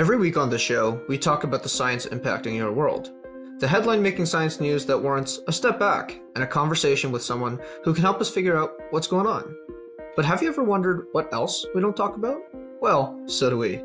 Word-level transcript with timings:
Every 0.00 0.16
week 0.16 0.38
on 0.38 0.48
the 0.48 0.58
show, 0.58 0.98
we 1.08 1.18
talk 1.18 1.44
about 1.44 1.62
the 1.62 1.68
science 1.68 2.06
impacting 2.06 2.56
your 2.56 2.72
world. 2.72 3.10
The 3.58 3.68
headline 3.68 4.00
making 4.00 4.24
science 4.24 4.58
news 4.58 4.86
that 4.86 4.96
warrants 4.96 5.40
a 5.46 5.52
step 5.52 5.78
back 5.78 6.18
and 6.34 6.42
a 6.42 6.46
conversation 6.46 7.12
with 7.12 7.22
someone 7.22 7.60
who 7.84 7.92
can 7.92 8.02
help 8.02 8.18
us 8.18 8.30
figure 8.30 8.56
out 8.56 8.72
what's 8.92 9.06
going 9.06 9.26
on. 9.26 9.54
But 10.16 10.24
have 10.24 10.42
you 10.42 10.48
ever 10.48 10.64
wondered 10.64 11.08
what 11.12 11.30
else 11.34 11.66
we 11.74 11.82
don't 11.82 11.94
talk 11.94 12.16
about? 12.16 12.40
Well, 12.80 13.20
so 13.26 13.50
do 13.50 13.58
we. 13.58 13.84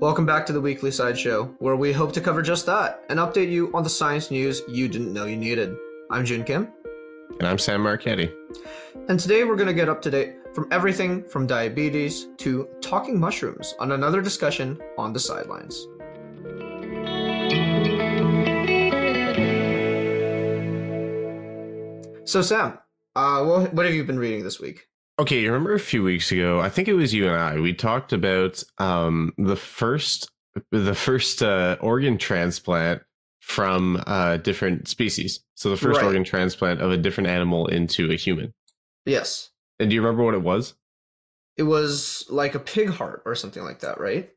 Welcome 0.00 0.26
back 0.26 0.46
to 0.46 0.52
the 0.52 0.60
Weekly 0.60 0.90
Sideshow, 0.90 1.44
where 1.60 1.76
we 1.76 1.92
hope 1.92 2.12
to 2.14 2.20
cover 2.20 2.42
just 2.42 2.66
that 2.66 3.04
and 3.08 3.20
update 3.20 3.52
you 3.52 3.70
on 3.72 3.84
the 3.84 3.88
science 3.88 4.32
news 4.32 4.62
you 4.66 4.88
didn't 4.88 5.12
know 5.12 5.26
you 5.26 5.36
needed. 5.36 5.76
I'm 6.10 6.24
Jun 6.24 6.42
Kim. 6.42 6.72
And 7.38 7.46
I'm 7.46 7.58
Sam 7.58 7.82
Marchetti. 7.82 8.34
And 9.08 9.18
today 9.18 9.44
we're 9.44 9.56
going 9.56 9.68
to 9.68 9.74
get 9.74 9.88
up 9.88 10.02
to 10.02 10.10
date 10.10 10.34
from 10.54 10.68
everything 10.70 11.24
from 11.24 11.46
diabetes 11.46 12.28
to 12.38 12.68
talking 12.80 13.18
mushrooms 13.18 13.74
on 13.78 13.92
another 13.92 14.20
discussion 14.20 14.78
on 14.98 15.12
the 15.12 15.18
sidelines. 15.18 15.86
So, 22.24 22.42
Sam, 22.42 22.78
uh, 23.16 23.44
what, 23.44 23.74
what 23.74 23.86
have 23.86 23.94
you 23.94 24.04
been 24.04 24.18
reading 24.18 24.44
this 24.44 24.60
week? 24.60 24.86
Okay, 25.18 25.40
you 25.40 25.48
remember 25.48 25.74
a 25.74 25.80
few 25.80 26.02
weeks 26.02 26.30
ago? 26.30 26.60
I 26.60 26.68
think 26.68 26.88
it 26.88 26.94
was 26.94 27.12
you 27.12 27.28
and 27.28 27.36
I. 27.36 27.58
We 27.60 27.74
talked 27.74 28.12
about 28.12 28.62
um, 28.78 29.32
the 29.38 29.56
first 29.56 30.30
the 30.70 30.94
first 30.94 31.42
uh, 31.42 31.78
organ 31.80 32.18
transplant 32.18 33.02
from 33.40 34.02
uh, 34.06 34.36
different 34.36 34.86
species. 34.86 35.40
So 35.54 35.70
the 35.70 35.76
first 35.76 35.98
right. 35.98 36.06
organ 36.06 36.24
transplant 36.24 36.80
of 36.82 36.90
a 36.90 36.96
different 36.96 37.30
animal 37.30 37.66
into 37.68 38.10
a 38.10 38.16
human. 38.16 38.52
Yes. 39.04 39.50
And 39.78 39.90
do 39.90 39.94
you 39.94 40.02
remember 40.02 40.24
what 40.24 40.34
it 40.34 40.42
was? 40.42 40.74
It 41.56 41.64
was 41.64 42.24
like 42.30 42.54
a 42.54 42.60
pig 42.60 42.88
heart 42.88 43.22
or 43.26 43.34
something 43.34 43.62
like 43.62 43.80
that, 43.80 44.00
right? 44.00 44.30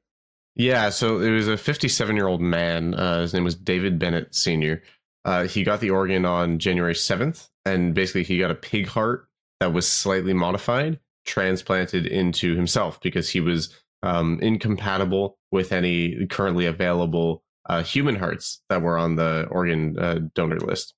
Yeah. 0.55 0.89
So 0.89 1.19
it 1.19 1.31
was 1.31 1.47
a 1.47 1.57
57 1.57 2.15
year 2.15 2.27
old 2.27 2.41
man. 2.41 2.93
Uh, 2.93 3.21
his 3.21 3.33
name 3.33 3.43
was 3.43 3.55
David 3.55 3.99
Bennett 3.99 4.33
Sr. 4.33 4.81
Uh, 5.23 5.47
he 5.47 5.63
got 5.63 5.79
the 5.79 5.89
organ 5.89 6.23
on 6.23 6.59
January 6.59 6.93
7th, 6.93 7.49
and 7.65 7.95
basically 7.95 8.23
he 8.23 8.37
got 8.37 8.51
a 8.51 8.55
pig 8.55 8.87
heart 8.87 9.27
that 9.59 9.73
was 9.73 9.87
slightly 9.87 10.33
modified, 10.33 10.99
transplanted 11.25 12.05
into 12.05 12.55
himself 12.55 13.01
because 13.01 13.29
he 13.29 13.39
was 13.39 13.75
um, 14.03 14.39
incompatible 14.41 15.37
with 15.51 15.71
any 15.71 16.27
currently 16.27 16.67
available 16.67 17.43
uh, 17.67 17.81
human 17.81 18.15
hearts 18.15 18.61
that 18.69 18.83
were 18.83 18.97
on 18.97 19.15
the 19.15 19.47
organ 19.49 19.97
uh, 19.97 20.19
donor 20.35 20.59
list. 20.59 20.93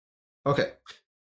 Okay. 0.46 0.72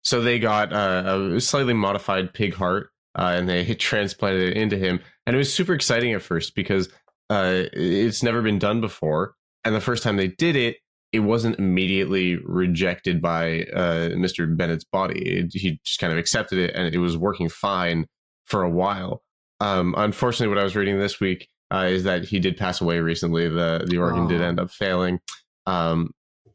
So 0.03 0.21
they 0.21 0.39
got 0.39 0.73
uh, 0.73 1.33
a 1.35 1.41
slightly 1.41 1.75
modified 1.75 2.35
pig 2.35 2.55
heart 2.55 2.91
uh, 3.19 3.35
and 3.37 3.49
they 3.49 3.75
transplanted 3.75 4.51
it 4.51 4.57
into 4.57 4.77
him. 4.77 5.01
And 5.27 5.35
it 5.35 5.39
was 5.39 5.53
super 5.53 5.75
exciting 5.75 6.13
at 6.13 6.23
first 6.23 6.55
because 6.55 6.89
uh, 7.31 7.65
it's 7.73 8.23
never 8.23 8.43
been 8.43 8.59
done 8.59 8.81
before. 8.81 9.35
And 9.65 9.75
the 9.75 9.81
first 9.81 10.03
time 10.03 10.17
they 10.17 10.29
did 10.29 10.57
it, 10.57 10.77
it 11.13 11.21
wasn't 11.21 11.59
immediately 11.59 12.37
rejected 12.37 13.21
by 13.21 13.65
uh, 13.75 14.09
Mr. 14.11 14.57
Bennett's 14.57 14.85
body. 14.85 15.21
It, 15.21 15.53
he 15.53 15.79
just 15.85 16.01
kind 16.01 16.13
of 16.13 16.19
accepted 16.19 16.59
it 16.59 16.75
and 16.75 16.93
it 16.93 16.99
was 16.99 17.17
working 17.17 17.49
fine 17.49 18.07
for 18.47 18.63
a 18.63 18.71
while. 18.71 19.23
Um, 19.61 19.95
unfortunately, 19.97 20.49
what 20.49 20.59
I 20.59 20.65
was 20.65 20.75
reading 20.75 20.99
this 20.99 21.21
week 21.21 21.49
uh, 21.73 21.87
is 21.89 22.05
that 22.05 22.25
he 22.25 22.41
did 22.41 22.57
pass 22.57 22.81
away 22.81 22.99
recently. 23.01 23.49
The 23.49 23.87
the 23.87 23.99
organ 23.99 24.27
did 24.27 24.41
end 24.41 24.59
up 24.59 24.71
failing. 24.71 25.21
Um, 25.67 26.11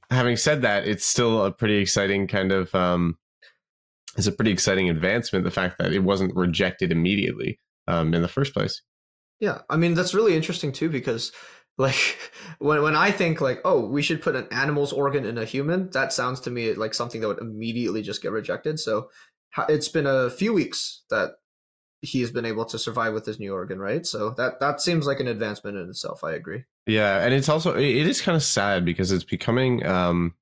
having 0.10 0.36
said 0.36 0.62
that, 0.64 0.88
it's 0.88 1.06
still 1.06 1.46
a 1.46 1.52
pretty 1.52 1.78
exciting 1.78 2.28
kind 2.28 2.52
of 2.52 2.74
um, 2.76 3.18
it's 4.18 4.28
a 4.28 4.32
pretty 4.32 4.52
exciting 4.52 4.90
advancement. 4.90 5.46
The 5.46 5.52
fact 5.52 5.78
that 5.80 5.94
it 5.94 6.04
wasn't 6.04 6.36
rejected 6.36 6.92
immediately 6.92 7.60
um, 7.88 8.14
in 8.14 8.22
the 8.22 8.28
first 8.28 8.54
place. 8.54 8.82
Yeah, 9.40 9.62
I 9.70 9.78
mean 9.78 9.94
that's 9.94 10.14
really 10.14 10.36
interesting 10.36 10.72
too 10.72 10.90
because 10.90 11.32
like 11.78 12.18
when 12.60 12.82
when 12.82 12.96
I 12.96 13.12
think 13.12 13.40
like 13.40 13.62
oh 13.64 13.86
we 13.86 14.02
should 14.02 14.22
put 14.22 14.36
an 14.36 14.48
animal's 14.52 14.92
organ 14.92 15.26
in 15.26 15.38
a 15.38 15.46
human, 15.46 15.90
that 15.92 16.12
sounds 16.12 16.40
to 16.42 16.50
me 16.50 16.74
like 16.74 16.94
something 16.94 17.22
that 17.22 17.28
would 17.28 17.40
immediately 17.40 18.02
just 18.02 18.22
get 18.22 18.32
rejected. 18.32 18.80
So 18.80 19.10
it's 19.70 19.88
been 19.88 20.08
a 20.08 20.30
few 20.30 20.54
weeks 20.54 21.04
that 21.10 21.32
he's 22.02 22.32
been 22.32 22.46
able 22.46 22.66
to 22.66 22.78
survive 22.78 23.14
with 23.14 23.26
his 23.26 23.40
new 23.40 23.54
organ, 23.54 23.80
right? 23.80 24.06
So 24.06 24.32
that 24.32 24.60
that 24.60 24.82
seems 24.82 25.06
like 25.06 25.20
an 25.20 25.28
advancement 25.28 25.78
in 25.78 25.90
itself. 25.90 26.24
I 26.24 26.34
agree. 26.34 26.64
Yeah, 26.86 27.24
and 27.24 27.34
it's 27.34 27.50
also 27.50 27.76
it 27.76 28.08
is 28.08 28.22
kind 28.22 28.36
of 28.36 28.44
sad 28.44 28.86
because 28.86 29.12
it's 29.12 29.24
becoming 29.24 29.86
um 29.86 30.34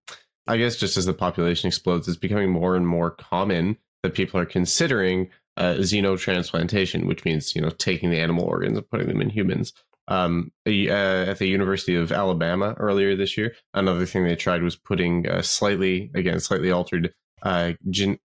I 0.47 0.57
guess 0.57 0.75
just 0.75 0.97
as 0.97 1.05
the 1.05 1.13
population 1.13 1.67
explodes, 1.67 2.07
it's 2.07 2.17
becoming 2.17 2.51
more 2.51 2.75
and 2.75 2.87
more 2.87 3.11
common 3.11 3.77
that 4.03 4.13
people 4.13 4.39
are 4.39 4.45
considering 4.45 5.29
uh, 5.57 5.75
xenotransplantation, 5.75 7.05
which 7.05 7.25
means 7.25 7.55
you 7.55 7.61
know 7.61 7.69
taking 7.69 8.11
the 8.11 8.19
animal 8.19 8.45
organs 8.45 8.77
and 8.77 8.89
putting 8.89 9.07
them 9.07 9.21
in 9.21 9.29
humans. 9.29 9.73
Um, 10.07 10.51
uh, 10.67 10.69
at 10.69 11.39
the 11.39 11.47
University 11.47 11.95
of 11.95 12.11
Alabama 12.11 12.75
earlier 12.77 13.15
this 13.15 13.37
year, 13.37 13.55
another 13.73 14.05
thing 14.05 14.23
they 14.23 14.35
tried 14.35 14.61
was 14.61 14.75
putting 14.75 15.27
uh, 15.27 15.41
slightly, 15.41 16.11
again, 16.13 16.39
slightly 16.39 16.71
altered 16.71 17.13
uh, 17.41 17.73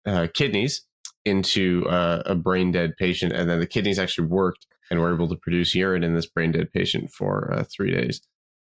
uh, 0.07 0.27
kidneys 0.35 0.83
into 1.25 1.87
uh, 1.89 2.23
a 2.27 2.35
brain 2.35 2.73
dead 2.73 2.97
patient, 2.99 3.33
and 3.33 3.49
then 3.49 3.61
the 3.61 3.67
kidneys 3.67 3.99
actually 3.99 4.27
worked 4.27 4.67
and 4.91 5.01
were 5.01 5.15
able 5.15 5.29
to 5.29 5.37
produce 5.37 5.75
urine 5.75 6.03
in 6.03 6.15
this 6.15 6.27
brain 6.27 6.53
dead 6.53 6.73
patient 6.73 7.11
for 7.13 7.65
three 7.75 7.93
days. 7.93 8.21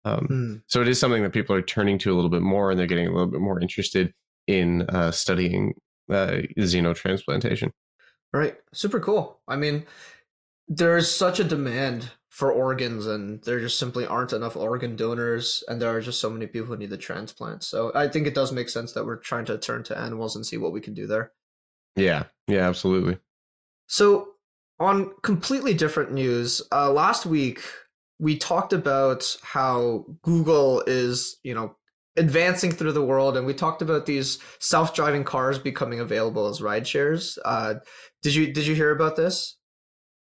Um, 0.05 0.27
mm. 0.29 0.61
So 0.67 0.81
it 0.81 0.87
is 0.87 0.99
something 0.99 1.23
that 1.23 1.33
people 1.33 1.55
are 1.55 1.61
turning 1.61 1.97
to 1.99 2.13
a 2.13 2.15
little 2.15 2.29
bit 2.29 2.43
more, 2.43 2.69
and 2.69 2.79
they're 2.79 2.87
getting 2.87 3.07
a 3.07 3.11
little 3.11 3.27
bit 3.27 3.41
more 3.41 3.59
interested 3.59 4.13
in 4.47 4.83
uh, 4.83 5.11
studying 5.11 5.73
uh, 6.09 6.41
xenotransplantation. 6.57 7.71
Right, 8.31 8.55
super 8.73 8.99
cool. 8.99 9.39
I 9.47 9.55
mean, 9.55 9.85
there's 10.67 11.13
such 11.13 11.39
a 11.39 11.43
demand 11.43 12.11
for 12.29 12.51
organs, 12.51 13.07
and 13.07 13.41
there 13.43 13.59
just 13.59 13.79
simply 13.79 14.05
aren't 14.05 14.33
enough 14.33 14.55
organ 14.55 14.95
donors, 14.95 15.63
and 15.67 15.81
there 15.81 15.89
are 15.89 16.01
just 16.01 16.21
so 16.21 16.29
many 16.29 16.45
people 16.45 16.67
who 16.67 16.77
need 16.77 16.89
the 16.89 16.97
transplant. 16.97 17.63
So 17.63 17.91
I 17.95 18.07
think 18.07 18.27
it 18.27 18.35
does 18.35 18.51
make 18.51 18.69
sense 18.69 18.91
that 18.93 19.05
we're 19.05 19.15
trying 19.15 19.45
to 19.45 19.57
turn 19.57 19.83
to 19.85 19.97
animals 19.97 20.35
and 20.35 20.45
see 20.45 20.57
what 20.57 20.73
we 20.73 20.81
can 20.81 20.93
do 20.93 21.07
there. 21.07 21.31
Yeah, 21.95 22.25
yeah, 22.47 22.67
absolutely. 22.67 23.17
So 23.87 24.33
on 24.79 25.11
completely 25.23 25.73
different 25.73 26.11
news, 26.11 26.61
uh, 26.71 26.91
last 26.91 27.25
week 27.25 27.61
we 28.19 28.37
talked 28.37 28.73
about 28.73 29.35
how 29.43 30.05
Google 30.21 30.83
is, 30.87 31.37
you 31.43 31.53
know, 31.53 31.75
advancing 32.17 32.71
through 32.71 32.93
the 32.93 33.03
world, 33.03 33.35
and 33.35 33.45
we 33.45 33.53
talked 33.53 33.81
about 33.81 34.05
these 34.05 34.39
self-driving 34.59 35.23
cars 35.23 35.59
becoming 35.59 35.99
available 35.99 36.47
as 36.47 36.61
ride 36.61 36.87
shares. 36.87 37.37
Uh, 37.43 37.75
did 38.21 38.33
you 38.35 38.53
did 38.53 38.65
you 38.65 38.75
hear 38.75 38.91
about 38.91 39.15
this 39.15 39.57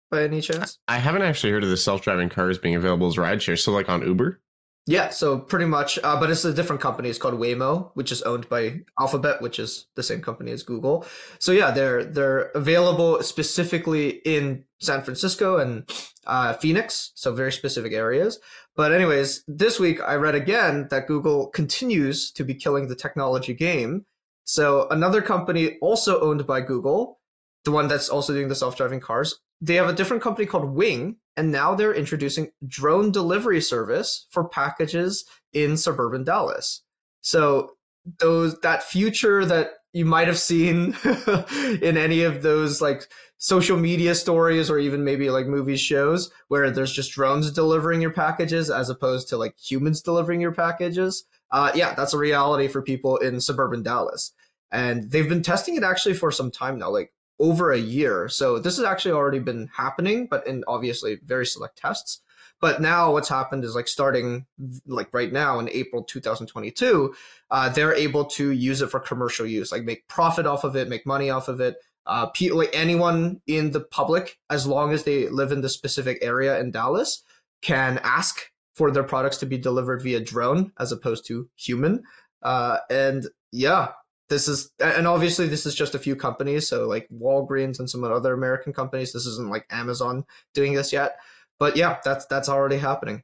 by 0.09 0.23
any 0.23 0.41
chance? 0.41 0.79
I 0.87 0.97
haven't 0.97 1.23
actually 1.23 1.51
heard 1.51 1.63
of 1.63 1.69
the 1.69 1.77
self-driving 1.77 2.29
cars 2.29 2.57
being 2.57 2.75
available 2.75 3.07
as 3.07 3.17
ride 3.17 3.41
shares. 3.41 3.63
So, 3.63 3.71
like 3.71 3.89
on 3.89 4.05
Uber. 4.05 4.39
Yeah, 4.87 5.09
so 5.09 5.37
pretty 5.37 5.65
much, 5.65 5.99
uh, 6.03 6.19
but 6.19 6.31
it's 6.31 6.43
a 6.43 6.53
different 6.53 6.81
company. 6.81 7.07
It's 7.07 7.19
called 7.19 7.35
Waymo, 7.35 7.91
which 7.93 8.11
is 8.11 8.23
owned 8.23 8.49
by 8.49 8.81
Alphabet, 8.99 9.39
which 9.39 9.59
is 9.59 9.85
the 9.95 10.01
same 10.01 10.21
company 10.21 10.51
as 10.51 10.63
Google. 10.63 11.05
So 11.37 11.51
yeah, 11.51 11.69
they're 11.69 12.03
they're 12.03 12.49
available 12.55 13.21
specifically 13.21 14.21
in 14.25 14.63
San 14.79 15.03
Francisco 15.03 15.57
and 15.57 15.87
uh, 16.25 16.53
Phoenix, 16.53 17.11
so 17.13 17.33
very 17.33 17.51
specific 17.51 17.93
areas. 17.93 18.39
But 18.75 18.91
anyways, 18.91 19.43
this 19.47 19.79
week 19.79 20.01
I 20.01 20.15
read 20.15 20.33
again 20.33 20.87
that 20.89 21.07
Google 21.07 21.47
continues 21.49 22.31
to 22.31 22.43
be 22.43 22.55
killing 22.55 22.87
the 22.87 22.95
technology 22.95 23.53
game. 23.53 24.05
So 24.45 24.87
another 24.89 25.21
company 25.21 25.77
also 25.81 26.19
owned 26.21 26.47
by 26.47 26.61
Google, 26.61 27.19
the 27.65 27.71
one 27.71 27.87
that's 27.87 28.09
also 28.09 28.33
doing 28.33 28.47
the 28.47 28.55
self-driving 28.55 29.01
cars, 29.01 29.39
they 29.61 29.75
have 29.75 29.87
a 29.89 29.93
different 29.93 30.23
company 30.23 30.47
called 30.47 30.73
Wing, 30.73 31.17
and 31.37 31.51
now 31.51 31.75
they're 31.75 31.93
introducing 31.93 32.51
drone 32.67 33.11
delivery 33.11 33.61
service 33.61 34.27
for 34.29 34.47
packages 34.47 35.25
in 35.53 35.77
suburban 35.77 36.23
Dallas. 36.23 36.81
So 37.21 37.71
those 38.19 38.59
that 38.61 38.83
future 38.83 39.45
that 39.45 39.71
you 39.93 40.05
might 40.05 40.27
have 40.27 40.39
seen 40.39 40.95
in 41.81 41.97
any 41.97 42.23
of 42.23 42.41
those 42.41 42.81
like 42.81 43.07
social 43.37 43.77
media 43.77 44.15
stories 44.15 44.69
or 44.69 44.77
even 44.79 45.03
maybe 45.03 45.29
like 45.29 45.47
movie 45.47 45.75
shows 45.75 46.31
where 46.47 46.69
there's 46.69 46.93
just 46.93 47.11
drones 47.11 47.51
delivering 47.51 48.01
your 48.01 48.13
packages 48.13 48.69
as 48.69 48.89
opposed 48.89 49.27
to 49.27 49.37
like 49.37 49.55
humans 49.57 50.01
delivering 50.01 50.39
your 50.39 50.53
packages. 50.53 51.25
Uh, 51.51 51.71
yeah, 51.75 51.93
that's 51.95 52.13
a 52.13 52.17
reality 52.17 52.67
for 52.67 52.81
people 52.81 53.17
in 53.17 53.41
suburban 53.41 53.83
Dallas. 53.83 54.31
And 54.71 55.11
they've 55.11 55.27
been 55.27 55.41
testing 55.41 55.75
it 55.75 55.83
actually 55.83 56.13
for 56.13 56.31
some 56.31 56.51
time 56.51 56.77
now. 56.79 56.89
Like 56.89 57.11
over 57.41 57.71
a 57.71 57.77
year. 57.77 58.29
So 58.29 58.59
this 58.59 58.77
has 58.77 58.85
actually 58.85 59.13
already 59.13 59.39
been 59.39 59.69
happening, 59.75 60.27
but 60.27 60.45
in 60.45 60.63
obviously 60.67 61.19
very 61.25 61.45
select 61.45 61.77
tests. 61.77 62.21
But 62.61 62.79
now 62.79 63.11
what's 63.11 63.27
happened 63.27 63.65
is 63.65 63.75
like 63.75 63.87
starting 63.87 64.45
like 64.85 65.09
right 65.11 65.33
now 65.33 65.57
in 65.57 65.67
April 65.69 66.03
2022, 66.03 67.13
uh, 67.49 67.69
they're 67.69 67.95
able 67.95 68.25
to 68.25 68.51
use 68.51 68.83
it 68.83 68.91
for 68.91 68.99
commercial 68.99 69.47
use, 69.47 69.71
like 69.71 69.83
make 69.83 70.07
profit 70.07 70.45
off 70.45 70.63
of 70.63 70.75
it, 70.75 70.87
make 70.87 71.05
money 71.05 71.31
off 71.31 71.47
of 71.47 71.59
it. 71.59 71.77
Uh, 72.05 72.27
like 72.53 72.69
anyone 72.73 73.41
in 73.47 73.71
the 73.71 73.79
public, 73.81 74.37
as 74.49 74.67
long 74.67 74.93
as 74.93 75.03
they 75.03 75.27
live 75.29 75.51
in 75.51 75.61
the 75.61 75.69
specific 75.69 76.19
area 76.21 76.59
in 76.59 76.71
Dallas, 76.71 77.23
can 77.63 77.99
ask 78.03 78.51
for 78.75 78.91
their 78.91 79.03
products 79.03 79.37
to 79.37 79.45
be 79.45 79.57
delivered 79.57 80.01
via 80.01 80.19
drone 80.19 80.71
as 80.79 80.91
opposed 80.91 81.25
to 81.27 81.49
human. 81.55 82.03
Uh, 82.43 82.77
and 82.89 83.27
yeah, 83.51 83.89
this 84.31 84.47
is 84.47 84.71
and 84.79 85.07
obviously 85.07 85.45
this 85.45 85.65
is 85.65 85.75
just 85.75 85.93
a 85.93 85.99
few 85.99 86.15
companies 86.15 86.67
so 86.67 86.87
like 86.87 87.05
walgreens 87.13 87.79
and 87.79 87.89
some 87.89 88.03
other 88.03 88.33
american 88.33 88.71
companies 88.71 89.11
this 89.11 89.25
isn't 89.25 89.49
like 89.49 89.65
amazon 89.69 90.23
doing 90.53 90.73
this 90.73 90.93
yet 90.93 91.17
but 91.59 91.75
yeah 91.75 91.97
that's 92.05 92.25
that's 92.27 92.47
already 92.47 92.77
happening 92.77 93.21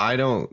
I 0.00 0.16
don't. 0.16 0.50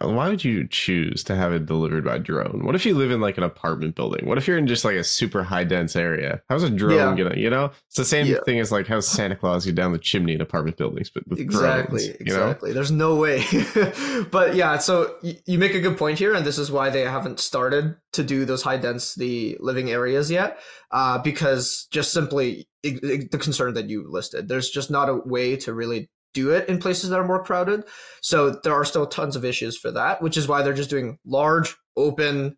Why 0.00 0.28
would 0.28 0.44
you 0.44 0.66
choose 0.68 1.24
to 1.24 1.34
have 1.34 1.52
it 1.52 1.66
delivered 1.66 2.04
by 2.04 2.18
drone? 2.18 2.62
What 2.64 2.76
if 2.76 2.86
you 2.86 2.94
live 2.94 3.10
in 3.10 3.20
like 3.20 3.36
an 3.36 3.42
apartment 3.42 3.96
building? 3.96 4.24
What 4.24 4.38
if 4.38 4.46
you're 4.46 4.56
in 4.56 4.68
just 4.68 4.84
like 4.84 4.94
a 4.94 5.02
super 5.02 5.42
high 5.42 5.64
dense 5.64 5.96
area? 5.96 6.40
How's 6.48 6.62
a 6.62 6.70
drone 6.70 7.18
Yeah. 7.18 7.24
gonna? 7.24 7.36
You 7.36 7.50
know, 7.50 7.72
it's 7.88 7.96
the 7.96 8.04
same 8.04 8.26
Yeah. 8.28 8.38
thing 8.46 8.60
as 8.60 8.70
like 8.70 8.86
how 8.86 9.00
Santa 9.00 9.34
Claus 9.34 9.66
get 9.66 9.74
down 9.74 9.90
the 9.90 9.98
chimney 9.98 10.34
in 10.34 10.40
apartment 10.40 10.76
buildings, 10.76 11.10
but 11.10 11.26
with 11.28 11.40
exactly 11.40 12.04
drones. 12.06 12.20
You 12.20 12.36
know, 12.36 12.44
exactly 12.44 12.72
there's 12.72 12.92
no 12.92 13.16
way 13.16 13.42
but 14.30 14.54
yeah 14.54 14.78
so 14.78 15.14
you 15.22 15.58
make 15.58 15.74
a 15.74 15.80
good 15.80 15.98
point 15.98 16.18
here 16.18 16.34
and 16.34 16.46
this 16.46 16.58
is 16.58 16.70
why 16.70 16.88
they 16.90 17.00
haven't 17.02 17.40
started 17.40 17.96
to 18.12 18.22
do 18.22 18.44
those 18.44 18.62
high 18.62 18.76
density 18.76 19.56
living 19.58 19.90
areas 19.90 20.30
yet 20.30 20.58
uh, 20.92 21.18
because 21.18 21.88
just 21.90 22.12
simply 22.12 22.68
the 22.82 23.28
concern 23.40 23.74
that 23.74 23.88
you 23.88 24.06
listed 24.08 24.48
there's 24.48 24.70
just 24.70 24.90
not 24.90 25.08
a 25.08 25.14
way 25.14 25.56
to 25.56 25.72
really 25.74 26.08
do 26.42 26.50
it 26.50 26.68
in 26.68 26.78
places 26.78 27.10
that 27.10 27.18
are 27.18 27.26
more 27.26 27.42
crowded. 27.42 27.84
So 28.20 28.50
there 28.50 28.74
are 28.74 28.84
still 28.84 29.06
tons 29.06 29.36
of 29.36 29.44
issues 29.44 29.76
for 29.76 29.90
that 29.92 30.22
which 30.22 30.36
is 30.36 30.48
why 30.48 30.62
they're 30.62 30.72
just 30.72 30.90
doing 30.90 31.18
large 31.24 31.76
open 31.96 32.56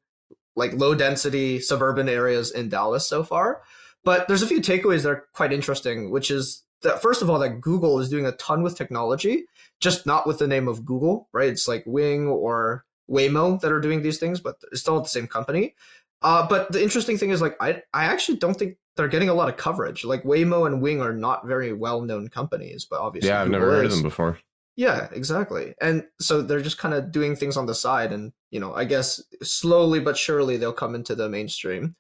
like 0.56 0.73
low 0.75 0.94
density 0.94 1.61
suburban 1.61 2.09
areas 2.09 2.50
in 2.50 2.69
dallas 2.69 3.09
so 3.09 3.23
far. 3.23 3.62
But 4.05 4.29
there's 4.29 4.43
a 4.43 4.47
few 4.47 4.61
takeaways 4.61 5.03
that 5.03 5.11
are 5.11 5.27
quite 5.35 5.53
interesting 5.53 6.11
which 6.11 6.31
is 6.31 6.62
that 6.82 7.03
first 7.03 7.23
of 7.23 7.31
all 7.31 7.38
that 7.38 7.61
google 7.61 7.99
is 8.00 8.09
doing 8.09 8.27
a 8.27 8.32
ton 8.32 8.62
with 8.62 8.77
technology 8.77 9.44
just 9.81 10.06
not 10.06 10.27
with 10.27 10.38
the 10.38 10.49
name 10.49 10.69
of 10.69 10.85
google 10.85 11.29
right? 11.32 11.49
It's 11.49 11.69
like 11.69 11.85
wing 11.87 12.27
or 12.27 12.85
waymo 13.11 13.61
that 13.61 13.73
are 13.73 13.81
doing 13.81 14.03
these 14.03 14.19
things 14.19 14.41
but 14.41 14.56
it's 14.71 14.82
still 14.82 15.00
the 15.00 15.09
same 15.09 15.27
company. 15.27 15.75
Uh, 16.23 16.47
but 16.47 16.71
the 16.71 16.82
interesting 16.82 17.17
thing 17.17 17.31
is 17.31 17.41
like 17.41 17.56
I, 17.61 17.82
I 17.94 18.05
actually 18.05 18.38
don't 18.38 18.55
think 18.55 18.77
they're 18.97 19.09
getting 19.09 19.29
a 19.29 19.35
lot 19.35 19.49
of 19.49 19.57
coverage 19.57 20.05
like 20.05 20.23
waymo 20.25 20.67
and 20.67 20.83
wing 20.83 21.01
are 21.01 21.13
not 21.13 21.47
very 21.47 21.73
well 21.73 22.01
known 22.01 22.29
companies 22.29 22.85
but 22.85 23.01
obviously 23.01 23.29
yeah, 23.31 23.41
I've 23.41 23.47
Google 23.47 23.61
never 23.61 23.73
heard 23.73 23.87
of 23.87 23.93
them 23.93 24.03
before. 24.03 24.39
Yeah, 24.77 25.09
exactly. 25.13 25.75
And 25.81 26.05
so 26.21 26.41
they're 26.41 26.63
just 26.63 26.79
kind 26.79 26.95
of 26.95 27.13
doing 27.13 27.37
things 27.37 27.59
on 27.59 27.67
the 27.67 27.75
side 27.75 28.13
and, 28.13 28.33
you 28.51 28.59
know, 28.59 28.73
I 28.73 28.85
guess 28.85 29.23
slowly 29.43 30.01
but 30.01 30.17
surely 30.17 30.57
they'll 30.57 30.73
come 30.73 30.95
into 30.95 31.15
the 31.15 31.29
mainstream. 31.29 31.97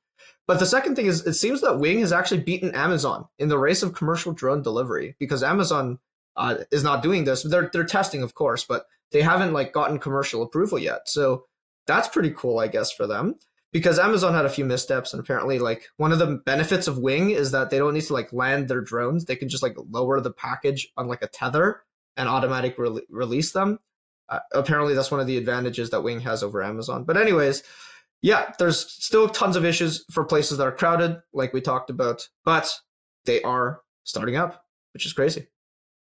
But 0.46 0.60
the 0.60 0.66
second 0.66 0.96
thing 0.96 1.04
is 1.04 1.26
it 1.26 1.34
seems 1.34 1.60
that 1.60 1.78
Wing 1.78 2.00
has 2.00 2.10
actually 2.10 2.40
beaten 2.40 2.74
Amazon 2.74 3.28
in 3.38 3.48
the 3.48 3.58
race 3.58 3.82
of 3.82 3.94
commercial 3.94 4.32
drone 4.32 4.62
delivery 4.62 5.14
because 5.18 5.42
Amazon 5.42 5.98
uh, 6.36 6.56
is 6.70 6.82
not 6.82 7.02
doing 7.02 7.24
this. 7.24 7.42
They're 7.42 7.70
they're 7.72 7.84
testing, 7.84 8.22
of 8.22 8.34
course, 8.34 8.64
but 8.64 8.86
they 9.12 9.22
haven't 9.22 9.52
like 9.52 9.72
gotten 9.72 9.98
commercial 9.98 10.42
approval 10.42 10.78
yet. 10.78 11.08
So 11.08 11.44
that's 11.86 12.08
pretty 12.08 12.32
cool, 12.36 12.58
I 12.58 12.68
guess, 12.68 12.90
for 12.90 13.06
them. 13.06 13.36
Because 13.72 14.00
Amazon 14.00 14.34
had 14.34 14.46
a 14.46 14.50
few 14.50 14.64
missteps, 14.64 15.12
and 15.12 15.20
apparently, 15.20 15.58
like 15.60 15.88
one 15.96 16.10
of 16.10 16.18
the 16.18 16.42
benefits 16.44 16.88
of 16.88 16.98
Wing 16.98 17.30
is 17.30 17.52
that 17.52 17.70
they 17.70 17.78
don't 17.78 17.94
need 17.94 18.02
to 18.02 18.12
like 18.12 18.32
land 18.32 18.68
their 18.68 18.80
drones; 18.80 19.24
they 19.24 19.36
can 19.36 19.48
just 19.48 19.62
like 19.62 19.76
lower 19.90 20.20
the 20.20 20.32
package 20.32 20.88
on 20.96 21.06
like 21.06 21.22
a 21.22 21.28
tether 21.28 21.82
and 22.16 22.28
automatic 22.28 22.76
re- 22.78 23.06
release 23.08 23.52
them. 23.52 23.78
Uh, 24.28 24.40
apparently, 24.52 24.94
that's 24.94 25.10
one 25.10 25.20
of 25.20 25.26
the 25.26 25.36
advantages 25.36 25.90
that 25.90 26.02
Wing 26.02 26.20
has 26.20 26.42
over 26.42 26.62
Amazon. 26.62 27.04
But 27.04 27.16
anyways, 27.16 27.62
yeah, 28.22 28.52
there's 28.58 28.90
still 28.90 29.28
tons 29.28 29.56
of 29.56 29.64
issues 29.64 30.04
for 30.10 30.24
places 30.24 30.58
that 30.58 30.66
are 30.66 30.72
crowded, 30.72 31.20
like 31.32 31.52
we 31.52 31.60
talked 31.60 31.90
about, 31.90 32.28
but 32.44 32.72
they 33.24 33.40
are 33.42 33.82
starting 34.04 34.36
up, 34.36 34.64
which 34.92 35.06
is 35.06 35.12
crazy. 35.12 35.46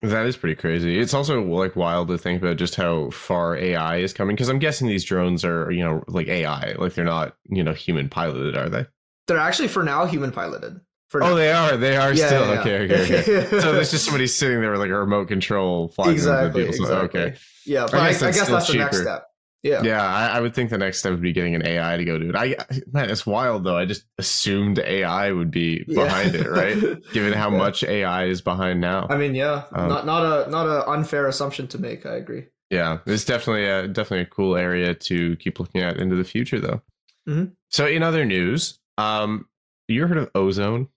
That 0.10 0.26
is 0.26 0.38
pretty 0.38 0.56
crazy. 0.56 1.00
It's 1.00 1.14
also 1.14 1.42
like 1.42 1.76
wild 1.76 2.08
to 2.10 2.18
think 2.18 2.42
about 2.42 2.58
just 2.58 2.76
how 2.76 3.10
far 3.12 3.56
AI 3.56 3.98
is 3.98 4.14
coming 4.14 4.36
because 4.36 4.50
I'm 4.50 4.60
guessing 4.60 4.88
these 4.88 5.04
drones 5.04 5.44
are, 5.46 5.72
you 5.72 5.84
know, 5.84 6.04
like 6.08 6.28
AI, 6.28 6.74
like 6.74 6.94
they're 6.94 7.06
not, 7.06 7.36
you 7.50 7.64
know, 7.64 7.74
human 7.74 8.10
piloted, 8.10 8.56
are 8.56 8.70
they? 8.70 8.86
They're 9.28 9.38
actually 9.38 9.70
for 9.70 9.84
now 9.84 10.06
human 10.06 10.32
piloted. 10.32 10.80
For 11.10 11.24
Oh, 11.24 11.30
now. 11.30 11.36
they 11.36 11.52
are. 11.52 11.78
They 11.78 11.96
are 11.98 12.14
Yeah, 12.14 12.28
still. 12.28 12.42
yeah, 12.48 12.54
yeah. 12.54 12.60
Okay, 12.62 12.80
okay, 12.86 13.20
okay. 13.22 13.46
so 13.62 13.72
there's 13.74 13.92
just 13.92 14.06
somebody 14.06 14.28
sitting 14.28 14.60
there 14.60 14.72
with 14.72 14.80
like 14.82 14.90
a 14.90 14.98
remote 14.98 15.28
control 15.28 15.90
flying 15.90 16.12
exactly. 16.14 16.64
Exactly. 16.68 17.22
Okay. 17.22 17.36
Yeah, 17.66 17.86
but 17.86 17.96
I, 17.96 18.08
I 18.08 18.12
guess 18.12 18.22
guess, 18.22 18.48
that's 18.50 18.66
still 18.66 18.78
the 18.78 18.84
next 18.84 19.02
step. 19.02 19.28
Yeah. 19.66 19.82
Yeah, 19.84 20.06
I, 20.06 20.28
I 20.38 20.42
would 20.42 20.54
think 20.54 20.70
the 20.70 20.78
next 20.78 21.00
step 21.00 21.12
would 21.12 21.22
be 21.24 21.34
getting 21.34 21.56
an 21.56 21.66
AI 21.66 21.98
to 21.98 22.06
go 22.06 22.20
do 22.20 22.30
it. 22.30 22.36
I 22.36 22.56
man, 22.94 23.10
it's 23.10 23.26
wild 23.26 23.64
though. 23.64 23.76
I 23.76 23.86
just 23.86 24.06
assumed 24.20 24.78
AI 24.78 25.32
would 25.32 25.50
be 25.50 25.84
Yeah. 25.88 26.04
behind 26.04 26.36
it, 26.36 26.48
right? 26.48 26.78
Given 27.14 27.34
how 27.34 27.50
Yeah. 27.52 27.58
much 27.58 27.84
AI 27.84 28.26
is 28.26 28.42
behind 28.42 28.80
now. 28.80 29.08
I 29.10 29.18
mean, 29.18 29.34
yeah, 29.34 29.64
Um, 29.74 29.90
not 29.90 30.06
not 30.06 30.22
a 30.48 30.52
not 30.52 30.68
a 30.68 30.88
unfair 30.88 31.28
assumption 31.28 31.68
to 31.70 31.80
make. 31.80 32.06
I 32.06 32.16
agree. 32.16 32.46
Yeah, 32.70 33.00
it's 33.08 33.26
definitely 33.26 33.66
a 33.66 33.88
definitely 33.88 34.22
a 34.22 34.26
cool 34.28 34.56
area 34.56 34.94
to 34.94 35.36
keep 35.38 35.60
looking 35.60 35.82
at 35.82 35.98
into 35.98 36.16
the 36.16 36.24
future, 36.24 36.60
though. 36.60 36.82
Mhm. 37.28 37.54
So, 37.72 37.88
in 37.88 38.04
other 38.04 38.24
news, 38.24 38.80
um, 39.00 39.48
you 39.88 40.06
heard 40.06 40.18
of 40.18 40.30
ozone? 40.36 40.90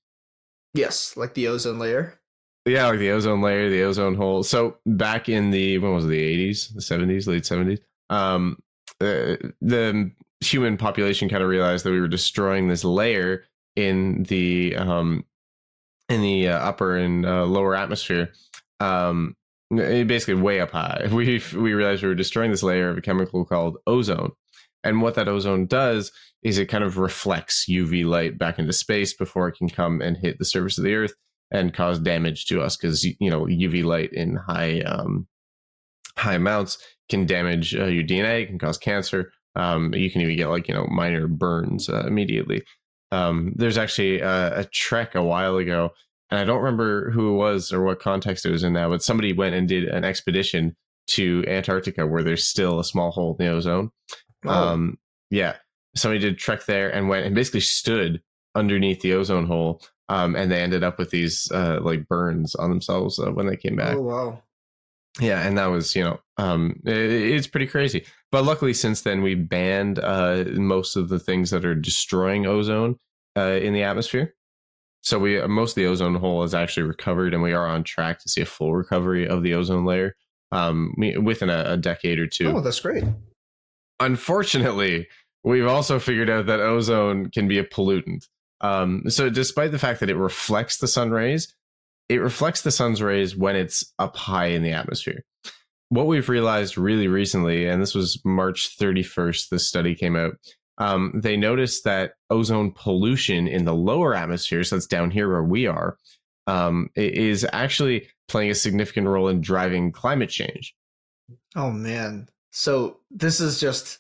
Yes, 0.74 1.16
like 1.16 1.32
the 1.34 1.48
ozone 1.48 1.78
layer. 1.78 2.20
Yeah, 2.66 2.86
like 2.88 2.98
the 2.98 3.10
ozone 3.12 3.40
layer, 3.40 3.70
the 3.70 3.82
ozone 3.82 4.14
hole. 4.14 4.42
So 4.42 4.76
back 4.84 5.30
in 5.30 5.50
the 5.50 5.78
when 5.78 5.94
was 5.94 6.04
it, 6.04 6.08
the 6.08 6.18
eighties, 6.22 6.68
the 6.68 6.82
seventies, 6.82 7.26
late 7.26 7.46
seventies, 7.46 7.78
um, 8.10 8.58
uh, 9.00 9.36
the 9.60 10.10
human 10.40 10.76
population 10.76 11.28
kind 11.28 11.42
of 11.42 11.48
realized 11.48 11.84
that 11.84 11.90
we 11.90 12.00
were 12.00 12.08
destroying 12.08 12.68
this 12.68 12.84
layer 12.84 13.44
in 13.76 14.24
the 14.24 14.76
um 14.76 15.24
in 16.08 16.22
the 16.22 16.48
uh, 16.48 16.58
upper 16.58 16.96
and 16.96 17.26
uh, 17.26 17.44
lower 17.44 17.74
atmosphere. 17.74 18.32
Um, 18.80 19.36
eh, 19.76 20.04
basically 20.04 20.40
way 20.40 20.60
up 20.60 20.70
high. 20.70 21.06
We 21.12 21.42
we 21.54 21.74
realized 21.74 22.02
we 22.02 22.08
were 22.08 22.14
destroying 22.14 22.50
this 22.50 22.62
layer 22.62 22.90
of 22.90 22.98
a 22.98 23.02
chemical 23.02 23.44
called 23.44 23.78
ozone, 23.86 24.32
and 24.82 25.02
what 25.02 25.14
that 25.14 25.28
ozone 25.28 25.66
does 25.66 26.12
is 26.42 26.58
it 26.58 26.66
kind 26.66 26.84
of 26.84 26.98
reflects 26.98 27.66
UV 27.68 28.04
light 28.04 28.38
back 28.38 28.58
into 28.58 28.72
space 28.72 29.12
before 29.12 29.48
it 29.48 29.56
can 29.56 29.68
come 29.68 30.00
and 30.00 30.16
hit 30.16 30.38
the 30.38 30.44
surface 30.44 30.78
of 30.78 30.84
the 30.84 30.94
Earth 30.94 31.14
and 31.50 31.74
cause 31.74 31.98
damage 31.98 32.46
to 32.46 32.60
us 32.60 32.76
because 32.76 33.04
you 33.04 33.30
know 33.30 33.44
UV 33.44 33.84
light 33.84 34.12
in 34.12 34.36
high 34.36 34.80
um, 34.80 35.26
high 36.16 36.34
amounts 36.34 36.78
can 37.08 37.26
damage 37.26 37.74
uh, 37.74 37.86
your 37.86 38.04
DNA, 38.04 38.46
can 38.46 38.58
cause 38.58 38.78
cancer. 38.78 39.32
Um, 39.56 39.92
you 39.94 40.10
can 40.10 40.20
even 40.20 40.36
get 40.36 40.48
like 40.48 40.68
you 40.68 40.74
know 40.74 40.86
minor 40.90 41.26
burns 41.26 41.88
uh, 41.88 42.04
immediately. 42.06 42.62
Um, 43.10 43.52
there's 43.56 43.78
actually 43.78 44.20
a, 44.20 44.60
a 44.60 44.64
trek 44.64 45.14
a 45.14 45.22
while 45.22 45.56
ago, 45.56 45.90
and 46.30 46.38
I 46.38 46.44
don't 46.44 46.62
remember 46.62 47.10
who 47.10 47.34
it 47.34 47.36
was 47.36 47.72
or 47.72 47.82
what 47.82 48.00
context 48.00 48.44
it 48.44 48.50
was 48.50 48.62
in 48.62 48.74
now, 48.74 48.90
but 48.90 49.02
somebody 49.02 49.32
went 49.32 49.54
and 49.54 49.66
did 49.66 49.84
an 49.84 50.04
expedition 50.04 50.76
to 51.08 51.42
Antarctica 51.48 52.06
where 52.06 52.22
there's 52.22 52.46
still 52.46 52.78
a 52.78 52.84
small 52.84 53.10
hole 53.10 53.34
in 53.38 53.46
the 53.46 53.50
ozone. 53.52 53.90
Oh, 54.44 54.50
Um, 54.50 54.98
yeah, 55.30 55.56
somebody 55.96 56.20
did 56.20 56.38
trek 56.38 56.66
there 56.66 56.90
and 56.90 57.08
went 57.08 57.24
and 57.26 57.34
basically 57.34 57.60
stood 57.60 58.22
underneath 58.54 59.00
the 59.00 59.14
ozone 59.14 59.46
hole, 59.46 59.82
um, 60.10 60.36
and 60.36 60.50
they 60.50 60.60
ended 60.62 60.84
up 60.84 60.98
with 60.98 61.10
these 61.10 61.50
uh, 61.50 61.78
like 61.80 62.06
burns 62.08 62.54
on 62.54 62.68
themselves 62.70 63.18
uh, 63.18 63.30
when 63.32 63.46
they 63.46 63.56
came 63.56 63.76
back. 63.76 63.96
oh 63.96 64.02
wow. 64.02 64.42
Yeah, 65.20 65.46
and 65.46 65.58
that 65.58 65.66
was 65.66 65.94
you 65.94 66.04
know 66.04 66.20
um, 66.36 66.80
it, 66.84 66.96
it's 66.96 67.46
pretty 67.46 67.66
crazy. 67.66 68.04
But 68.30 68.44
luckily, 68.44 68.74
since 68.74 69.02
then 69.02 69.22
we 69.22 69.34
banned 69.34 69.98
uh, 69.98 70.44
most 70.52 70.96
of 70.96 71.08
the 71.08 71.18
things 71.18 71.50
that 71.50 71.64
are 71.64 71.74
destroying 71.74 72.46
ozone 72.46 72.96
uh, 73.36 73.58
in 73.62 73.72
the 73.72 73.82
atmosphere. 73.82 74.34
So 75.02 75.18
we 75.18 75.44
most 75.46 75.72
of 75.72 75.76
the 75.76 75.86
ozone 75.86 76.16
hole 76.16 76.42
is 76.42 76.54
actually 76.54 76.84
recovered, 76.84 77.34
and 77.34 77.42
we 77.42 77.52
are 77.52 77.66
on 77.66 77.84
track 77.84 78.20
to 78.20 78.28
see 78.28 78.40
a 78.40 78.46
full 78.46 78.74
recovery 78.74 79.26
of 79.26 79.42
the 79.42 79.54
ozone 79.54 79.84
layer 79.84 80.14
um, 80.52 80.94
within 81.22 81.50
a, 81.50 81.64
a 81.66 81.76
decade 81.76 82.18
or 82.18 82.26
two. 82.26 82.48
Oh, 82.48 82.60
that's 82.60 82.80
great. 82.80 83.04
Unfortunately, 84.00 85.08
we've 85.44 85.66
also 85.66 85.98
figured 85.98 86.30
out 86.30 86.46
that 86.46 86.60
ozone 86.60 87.30
can 87.30 87.48
be 87.48 87.58
a 87.58 87.64
pollutant. 87.64 88.26
Um, 88.60 89.04
so, 89.08 89.30
despite 89.30 89.70
the 89.70 89.78
fact 89.78 90.00
that 90.00 90.10
it 90.10 90.16
reflects 90.16 90.78
the 90.78 90.88
sun 90.88 91.10
rays, 91.10 91.54
it 92.08 92.16
reflects 92.16 92.62
the 92.62 92.70
sun's 92.70 93.02
rays 93.02 93.36
when 93.36 93.56
it's 93.56 93.92
up 93.98 94.16
high 94.16 94.46
in 94.46 94.62
the 94.62 94.72
atmosphere. 94.72 95.24
What 95.90 96.06
we've 96.06 96.28
realized 96.28 96.76
really 96.76 97.08
recently, 97.08 97.66
and 97.66 97.80
this 97.80 97.94
was 97.94 98.20
March 98.24 98.76
31st, 98.78 99.48
this 99.48 99.66
study 99.66 99.94
came 99.94 100.16
out, 100.16 100.34
um, 100.78 101.12
they 101.14 101.36
noticed 101.36 101.84
that 101.84 102.12
ozone 102.30 102.72
pollution 102.72 103.48
in 103.48 103.64
the 103.64 103.74
lower 103.74 104.14
atmosphere, 104.14 104.62
so 104.64 104.76
that's 104.76 104.86
down 104.86 105.10
here 105.10 105.28
where 105.28 105.42
we 105.42 105.66
are, 105.66 105.96
um, 106.46 106.88
is 106.94 107.46
actually 107.52 108.08
playing 108.28 108.50
a 108.50 108.54
significant 108.54 109.06
role 109.08 109.28
in 109.28 109.40
driving 109.40 109.90
climate 109.90 110.30
change. 110.30 110.74
Oh 111.56 111.70
man. 111.70 112.28
So 112.52 113.00
this 113.10 113.40
is 113.40 113.60
just 113.60 113.98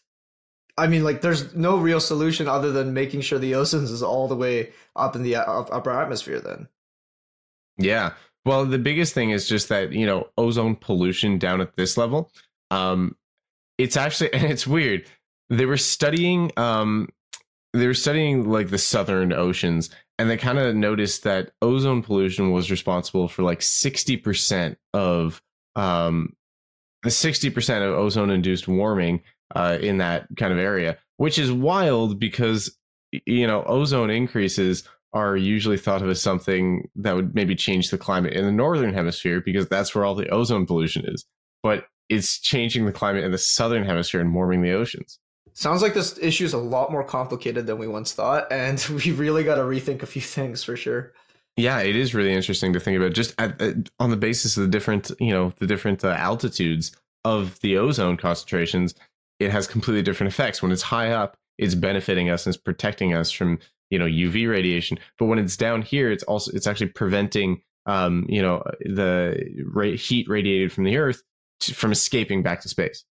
I 0.76 0.86
mean 0.86 1.02
like 1.02 1.20
there's 1.20 1.54
no 1.54 1.76
real 1.76 2.00
solution 2.00 2.46
other 2.46 2.70
than 2.70 2.94
making 2.94 3.22
sure 3.22 3.38
the 3.38 3.52
ozones 3.52 3.90
is 3.90 4.02
all 4.02 4.28
the 4.28 4.36
way 4.36 4.72
up 4.94 5.16
in 5.16 5.22
the 5.22 5.36
upper 5.36 5.90
atmosphere 5.90 6.40
then. 6.40 6.68
Yeah. 7.78 8.12
Well, 8.44 8.64
the 8.64 8.78
biggest 8.78 9.14
thing 9.14 9.30
is 9.30 9.48
just 9.48 9.68
that, 9.68 9.92
you 9.92 10.06
know, 10.06 10.28
ozone 10.36 10.76
pollution 10.76 11.38
down 11.38 11.60
at 11.60 11.76
this 11.76 11.96
level. 11.96 12.30
Um 12.70 13.16
it's 13.78 13.96
actually 13.96 14.32
and 14.34 14.44
it's 14.44 14.66
weird. 14.66 15.06
They 15.50 15.66
were 15.66 15.76
studying 15.76 16.50
um 16.56 17.08
they 17.72 17.86
were 17.86 17.94
studying 17.94 18.50
like 18.50 18.70
the 18.70 18.78
southern 18.78 19.32
oceans 19.32 19.90
and 20.18 20.28
they 20.28 20.36
kind 20.36 20.58
of 20.58 20.74
noticed 20.74 21.22
that 21.24 21.52
ozone 21.62 22.02
pollution 22.02 22.50
was 22.50 22.70
responsible 22.70 23.28
for 23.28 23.42
like 23.42 23.60
60% 23.60 24.76
of 24.94 25.42
um 25.76 26.34
60% 27.06 27.76
of 27.76 27.94
ozone 27.94 28.30
induced 28.30 28.66
warming 28.66 29.22
uh 29.54 29.78
in 29.80 29.98
that 29.98 30.26
kind 30.36 30.52
of 30.52 30.58
area, 30.58 30.98
which 31.18 31.38
is 31.38 31.52
wild 31.52 32.18
because 32.18 32.76
you 33.26 33.46
know, 33.46 33.62
ozone 33.64 34.10
increases 34.10 34.84
are 35.12 35.36
usually 35.36 35.78
thought 35.78 36.02
of 36.02 36.08
as 36.08 36.20
something 36.20 36.88
that 36.96 37.14
would 37.14 37.34
maybe 37.34 37.54
change 37.54 37.90
the 37.90 37.98
climate 37.98 38.34
in 38.34 38.44
the 38.44 38.52
northern 38.52 38.92
hemisphere 38.92 39.40
because 39.40 39.68
that's 39.68 39.94
where 39.94 40.04
all 40.04 40.14
the 40.14 40.28
ozone 40.28 40.66
pollution 40.66 41.04
is. 41.06 41.24
But 41.62 41.86
it's 42.08 42.38
changing 42.38 42.86
the 42.86 42.92
climate 42.92 43.24
in 43.24 43.32
the 43.32 43.38
southern 43.38 43.84
hemisphere 43.84 44.20
and 44.20 44.34
warming 44.34 44.62
the 44.62 44.72
oceans. 44.72 45.18
Sounds 45.54 45.82
like 45.82 45.94
this 45.94 46.18
issue 46.18 46.44
is 46.44 46.52
a 46.52 46.58
lot 46.58 46.92
more 46.92 47.02
complicated 47.02 47.66
than 47.66 47.78
we 47.78 47.88
once 47.88 48.12
thought, 48.12 48.46
and 48.50 48.78
we 49.04 49.10
really 49.12 49.44
got 49.44 49.56
to 49.56 49.62
rethink 49.62 50.02
a 50.02 50.06
few 50.06 50.22
things 50.22 50.62
for 50.62 50.76
sure. 50.76 51.12
Yeah, 51.56 51.80
it 51.80 51.96
is 51.96 52.14
really 52.14 52.32
interesting 52.32 52.72
to 52.72 52.80
think 52.80 52.96
about 52.96 53.14
just 53.14 53.34
at, 53.38 53.60
at, 53.60 53.90
on 53.98 54.10
the 54.10 54.16
basis 54.16 54.56
of 54.56 54.62
the 54.62 54.68
different, 54.68 55.10
you 55.18 55.32
know, 55.32 55.52
the 55.58 55.66
different 55.66 56.04
uh, 56.04 56.10
altitudes 56.10 56.92
of 57.24 57.58
the 57.60 57.76
ozone 57.76 58.16
concentrations. 58.16 58.94
It 59.40 59.50
has 59.50 59.66
completely 59.66 60.02
different 60.02 60.32
effects. 60.32 60.62
When 60.62 60.70
it's 60.70 60.82
high 60.82 61.10
up, 61.10 61.36
it's 61.58 61.74
benefiting 61.74 62.30
us 62.30 62.46
and 62.46 62.54
it's 62.54 62.62
protecting 62.62 63.12
us 63.12 63.32
from, 63.32 63.58
you 63.90 63.98
know, 63.98 64.06
UV 64.06 64.48
radiation. 64.48 64.98
But 65.18 65.26
when 65.26 65.38
it's 65.38 65.56
down 65.56 65.82
here, 65.82 66.10
it's 66.10 66.24
also 66.24 66.52
it's 66.54 66.66
actually 66.66 66.88
preventing, 66.88 67.62
um, 67.86 68.26
you 68.28 68.42
know, 68.42 68.62
the 68.80 69.64
ra- 69.66 69.96
heat 69.96 70.28
radiated 70.28 70.72
from 70.72 70.84
the 70.84 70.96
Earth 70.96 71.22
to, 71.60 71.74
from 71.74 71.92
escaping 71.92 72.42
back 72.42 72.60
to 72.62 72.68
space. 72.68 73.04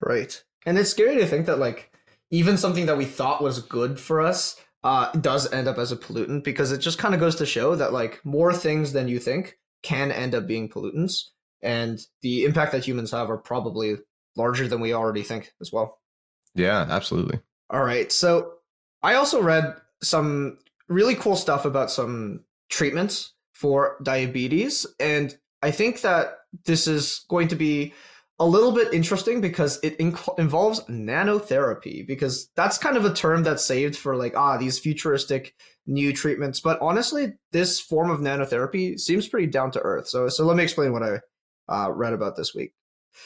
Right, 0.00 0.42
and 0.66 0.78
it's 0.78 0.90
scary 0.90 1.16
to 1.16 1.26
think 1.26 1.46
that 1.46 1.58
like 1.58 1.92
even 2.30 2.56
something 2.56 2.86
that 2.86 2.96
we 2.96 3.04
thought 3.04 3.42
was 3.42 3.60
good 3.60 4.00
for 4.00 4.20
us 4.20 4.58
uh, 4.84 5.10
does 5.12 5.52
end 5.52 5.68
up 5.68 5.78
as 5.78 5.92
a 5.92 5.96
pollutant 5.96 6.44
because 6.44 6.72
it 6.72 6.78
just 6.78 6.98
kind 6.98 7.14
of 7.14 7.20
goes 7.20 7.36
to 7.36 7.46
show 7.46 7.76
that 7.76 7.92
like 7.92 8.24
more 8.24 8.52
things 8.52 8.92
than 8.92 9.08
you 9.08 9.18
think 9.18 9.58
can 9.82 10.10
end 10.10 10.34
up 10.34 10.46
being 10.46 10.68
pollutants, 10.68 11.24
and 11.60 12.00
the 12.22 12.44
impact 12.44 12.72
that 12.72 12.86
humans 12.86 13.10
have 13.10 13.30
are 13.30 13.38
probably 13.38 13.96
larger 14.36 14.66
than 14.66 14.80
we 14.80 14.92
already 14.92 15.22
think 15.22 15.52
as 15.60 15.72
well. 15.72 15.98
Yeah, 16.54 16.86
absolutely. 16.88 17.40
All 17.70 17.82
right, 17.82 18.10
so 18.12 18.54
I 19.02 19.14
also 19.14 19.42
read 19.42 19.76
some 20.02 20.58
really 20.88 21.14
cool 21.14 21.36
stuff 21.36 21.64
about 21.64 21.90
some 21.90 22.44
treatments 22.68 23.34
for 23.52 23.96
diabetes, 24.02 24.86
and 24.98 25.36
I 25.62 25.70
think 25.70 26.00
that 26.02 26.38
this 26.66 26.86
is 26.86 27.24
going 27.28 27.48
to 27.48 27.56
be 27.56 27.94
a 28.38 28.46
little 28.46 28.72
bit 28.72 28.92
interesting 28.92 29.40
because 29.40 29.78
it 29.82 29.96
inc- 29.98 30.38
involves 30.38 30.80
nanotherapy 30.84 32.04
because 32.06 32.48
that's 32.56 32.76
kind 32.76 32.96
of 32.96 33.04
a 33.04 33.14
term 33.14 33.44
that's 33.44 33.64
saved 33.64 33.94
for 33.96 34.16
like 34.16 34.36
ah 34.36 34.56
these 34.56 34.80
futuristic 34.80 35.54
new 35.86 36.12
treatments. 36.12 36.58
But 36.60 36.80
honestly 36.80 37.34
this 37.52 37.78
form 37.78 38.10
of 38.10 38.18
nanotherapy 38.18 38.98
seems 38.98 39.28
pretty 39.28 39.46
down 39.46 39.70
to 39.72 39.80
earth. 39.80 40.08
So 40.08 40.28
so 40.28 40.44
let 40.44 40.56
me 40.56 40.64
explain 40.64 40.92
what 40.92 41.04
i 41.04 41.20
uh, 41.68 41.90
read 41.92 42.12
about 42.12 42.36
this 42.36 42.54
week. 42.54 42.72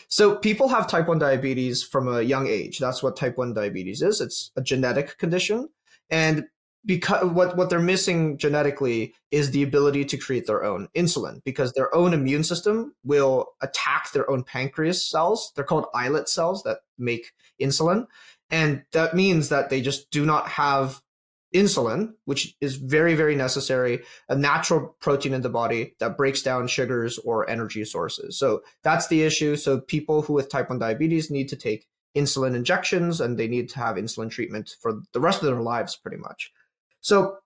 So 0.09 0.37
people 0.37 0.69
have 0.69 0.89
type 0.89 1.09
1 1.09 1.19
diabetes 1.19 1.83
from 1.83 2.09
a 2.09 2.21
young 2.21 2.47
age. 2.47 2.79
That's 2.79 3.03
what 3.03 3.17
type 3.17 3.39
1 3.39 3.55
diabetes 3.55 4.03
is. 4.03 4.21
It's 4.21 4.51
a 4.57 4.61
genetic 4.61 5.17
condition. 5.19 5.69
And 6.11 6.45
because 6.87 7.31
what 7.33 7.57
what 7.57 7.69
they're 7.69 7.81
missing 7.81 8.39
genetically 8.39 9.13
is 9.33 9.51
the 9.51 9.65
ability 9.65 10.05
to 10.05 10.17
create 10.17 10.47
their 10.47 10.65
own 10.65 10.89
insulin 10.97 11.43
because 11.45 11.73
their 11.73 11.93
own 11.95 12.15
immune 12.15 12.45
system 12.45 12.95
will 13.05 13.49
attack 13.61 14.13
their 14.13 14.31
own 14.31 14.45
pancreas 14.45 15.05
cells. 15.05 15.53
They're 15.55 15.65
called 15.65 15.87
islet 15.95 16.29
cells 16.29 16.63
that 16.63 16.79
make 16.97 17.33
insulin. 17.61 18.07
And 18.51 18.85
that 18.93 19.15
means 19.15 19.49
that 19.49 19.69
they 19.69 19.81
just 19.81 20.11
do 20.11 20.25
not 20.25 20.49
have 20.49 21.03
insulin 21.55 22.13
which 22.25 22.57
is 22.61 22.75
very 22.75 23.15
very 23.15 23.35
necessary 23.35 24.03
a 24.29 24.35
natural 24.35 24.97
protein 25.01 25.33
in 25.33 25.43
the 25.43 25.49
body 25.49 25.95
that 26.01 26.17
breaks 26.17 26.43
down 26.43 26.67
sugars 26.67 27.19
or 27.19 27.49
energy 27.49 27.85
sources. 27.85 28.39
So 28.39 28.63
that's 28.83 29.07
the 29.07 29.23
issue. 29.23 29.57
So 29.57 29.81
people 29.81 30.23
who 30.23 30.35
with 30.35 30.51
type 30.51 30.69
1 30.69 30.79
diabetes 30.79 31.31
need 31.31 31.49
to 31.49 31.57
take 31.57 31.87
insulin 32.17 32.55
injections 32.55 33.21
and 33.21 33.39
they 33.39 33.47
need 33.47 33.69
to 33.71 33.79
have 33.79 33.97
insulin 33.97 34.31
treatment 34.31 34.75
for 34.81 35.01
the 35.13 35.21
rest 35.21 35.41
of 35.41 35.47
their 35.47 35.61
lives 35.61 35.97
pretty 35.97 36.17
much 36.17 36.53
so 37.01 37.39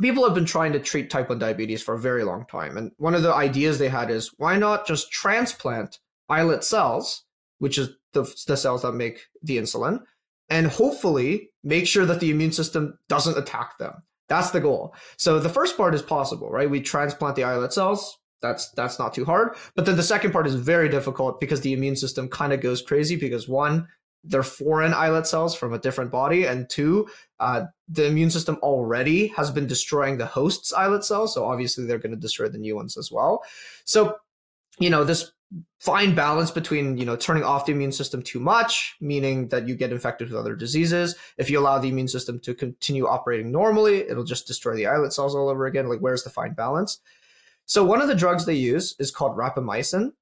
people 0.00 0.24
have 0.24 0.34
been 0.34 0.44
trying 0.44 0.72
to 0.72 0.80
treat 0.80 1.10
type 1.10 1.28
1 1.28 1.38
diabetes 1.38 1.82
for 1.82 1.94
a 1.94 1.98
very 1.98 2.24
long 2.24 2.44
time. 2.46 2.76
And 2.76 2.92
one 2.98 3.14
of 3.14 3.22
the 3.22 3.32
ideas 3.32 3.78
they 3.78 3.88
had 3.88 4.10
is 4.10 4.32
why 4.36 4.56
not 4.56 4.86
just 4.86 5.10
transplant 5.10 5.98
islet 6.28 6.64
cells, 6.64 7.24
which 7.58 7.78
is 7.78 7.90
the, 8.12 8.22
the 8.46 8.56
cells 8.56 8.82
that 8.82 8.92
make 8.92 9.26
the 9.42 9.58
insulin, 9.58 10.00
and 10.48 10.66
hopefully 10.66 11.50
make 11.62 11.86
sure 11.86 12.06
that 12.06 12.20
the 12.20 12.30
immune 12.30 12.52
system 12.52 12.98
doesn't 13.08 13.38
attack 13.38 13.78
them. 13.78 14.02
That's 14.28 14.50
the 14.50 14.60
goal. 14.60 14.94
So 15.16 15.38
the 15.38 15.48
first 15.48 15.76
part 15.76 15.94
is 15.94 16.02
possible, 16.02 16.50
right? 16.50 16.70
We 16.70 16.80
transplant 16.80 17.36
the 17.36 17.44
islet 17.44 17.72
cells. 17.72 18.18
That's 18.40 18.70
that's 18.72 18.98
not 18.98 19.14
too 19.14 19.24
hard. 19.24 19.56
But 19.74 19.86
then 19.86 19.96
the 19.96 20.02
second 20.02 20.32
part 20.32 20.46
is 20.46 20.54
very 20.54 20.88
difficult 20.88 21.40
because 21.40 21.62
the 21.62 21.72
immune 21.72 21.96
system 21.96 22.28
kind 22.28 22.52
of 22.52 22.60
goes 22.60 22.82
crazy 22.82 23.16
because 23.16 23.48
one, 23.48 23.88
they're 24.24 24.42
foreign 24.42 24.92
islet 24.92 25.26
cells 25.26 25.54
from 25.54 25.72
a 25.72 25.78
different 25.78 26.10
body, 26.10 26.44
and 26.44 26.68
two, 26.68 27.08
uh, 27.40 27.64
the 27.88 28.06
immune 28.06 28.30
system 28.30 28.58
already 28.62 29.28
has 29.28 29.50
been 29.50 29.66
destroying 29.66 30.18
the 30.18 30.26
host's 30.26 30.72
islet 30.72 31.04
cells, 31.04 31.34
so 31.34 31.44
obviously 31.44 31.86
they're 31.86 31.98
going 31.98 32.14
to 32.14 32.20
destroy 32.20 32.48
the 32.48 32.58
new 32.58 32.76
ones 32.76 32.96
as 32.96 33.10
well. 33.10 33.42
So, 33.84 34.16
you 34.78 34.90
know, 34.90 35.04
this 35.04 35.32
fine 35.78 36.14
balance 36.14 36.50
between 36.50 36.98
you 36.98 37.06
know 37.06 37.16
turning 37.16 37.42
off 37.42 37.64
the 37.64 37.72
immune 37.72 37.92
system 37.92 38.20
too 38.20 38.40
much 38.40 38.96
meaning 39.00 39.48
that 39.48 39.66
you 39.66 39.74
get 39.74 39.92
infected 39.92 40.28
with 40.28 40.38
other 40.38 40.54
diseases. 40.54 41.16
If 41.38 41.48
you 41.48 41.58
allow 41.58 41.78
the 41.78 41.88
immune 41.88 42.08
system 42.08 42.38
to 42.40 42.54
continue 42.54 43.06
operating 43.06 43.50
normally 43.50 44.00
it'll 44.00 44.24
just 44.24 44.46
destroy 44.46 44.76
the 44.76 44.86
islet 44.86 45.12
cells 45.12 45.34
all 45.34 45.48
over 45.48 45.66
again. 45.66 45.88
Like 45.88 46.00
where's 46.00 46.24
the 46.24 46.30
fine 46.30 46.52
balance? 46.52 47.00
So 47.64 47.84
one 47.84 48.02
of 48.02 48.08
the 48.08 48.14
drugs 48.14 48.44
they 48.44 48.54
use 48.54 48.94
is 48.98 49.10
called 49.10 49.36
rapamycin 49.36 50.12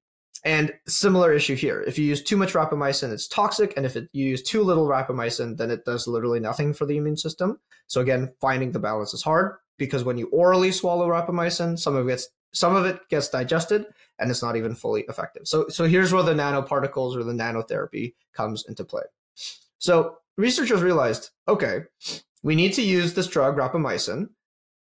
and 0.43 0.73
similar 0.87 1.33
issue 1.33 1.55
here. 1.55 1.81
If 1.81 1.97
you 1.97 2.05
use 2.05 2.23
too 2.23 2.37
much 2.37 2.53
rapamycin, 2.53 3.11
it's 3.11 3.27
toxic. 3.27 3.73
And 3.75 3.85
if 3.85 3.95
it, 3.95 4.09
you 4.13 4.25
use 4.25 4.43
too 4.43 4.63
little 4.63 4.87
rapamycin, 4.87 5.57
then 5.57 5.71
it 5.71 5.85
does 5.85 6.07
literally 6.07 6.39
nothing 6.39 6.73
for 6.73 6.85
the 6.85 6.97
immune 6.97 7.17
system. 7.17 7.59
So 7.87 8.01
again, 8.01 8.33
finding 8.39 8.71
the 8.71 8.79
balance 8.79 9.13
is 9.13 9.23
hard 9.23 9.55
because 9.77 10.03
when 10.03 10.17
you 10.17 10.27
orally 10.27 10.71
swallow 10.71 11.07
rapamycin, 11.07 11.79
some 11.79 11.95
of 11.95 12.07
it 12.07 12.11
gets 12.11 12.29
some 12.53 12.75
of 12.75 12.85
it 12.85 13.07
gets 13.09 13.29
digested 13.29 13.85
and 14.17 14.31
it's 14.31 14.41
not 14.41 14.55
even 14.55 14.73
fully 14.73 15.03
effective. 15.09 15.47
So 15.47 15.67
so 15.69 15.85
here's 15.85 16.13
where 16.13 16.23
the 16.23 16.33
nanoparticles 16.33 17.15
or 17.15 17.23
the 17.23 17.33
nanotherapy 17.33 18.13
comes 18.33 18.65
into 18.67 18.83
play. 18.83 19.03
So 19.79 20.17
researchers 20.37 20.81
realized, 20.81 21.31
okay, 21.47 21.81
we 22.43 22.55
need 22.55 22.73
to 22.73 22.81
use 22.81 23.13
this 23.13 23.27
drug 23.27 23.57
rapamycin. 23.57 24.29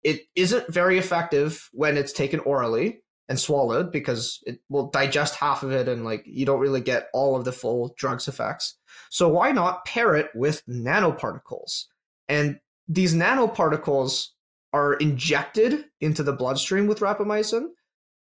It 0.04 0.22
isn't 0.36 0.72
very 0.72 0.98
effective 0.98 1.70
when 1.74 1.98
it's 1.98 2.14
taken 2.14 2.40
orally 2.42 3.02
and 3.28 3.40
swallowed 3.40 3.92
because 3.92 4.44
it 4.46 4.60
will 4.70 4.90
digest 4.90 5.36
half 5.36 5.64
of 5.64 5.72
it 5.72 5.88
and 5.88 6.06
like 6.06 6.24
you 6.26 6.46
don't 6.46 6.60
really 6.60 6.82
get 6.82 7.08
all 7.14 7.36
of 7.36 7.46
the 7.46 7.52
full 7.52 7.94
drug's 7.98 8.28
effects. 8.28 8.78
So 9.10 9.28
why 9.30 9.52
not 9.52 9.86
pair 9.86 10.16
it 10.16 10.30
with 10.36 10.64
nanoparticles? 10.68 11.86
And 12.28 12.60
these 12.88 13.16
nanoparticles 13.16 14.28
are 14.74 14.94
injected 14.96 15.86
into 16.02 16.22
the 16.22 16.34
bloodstream 16.34 16.88
with 16.88 17.00
rapamycin. 17.00 17.70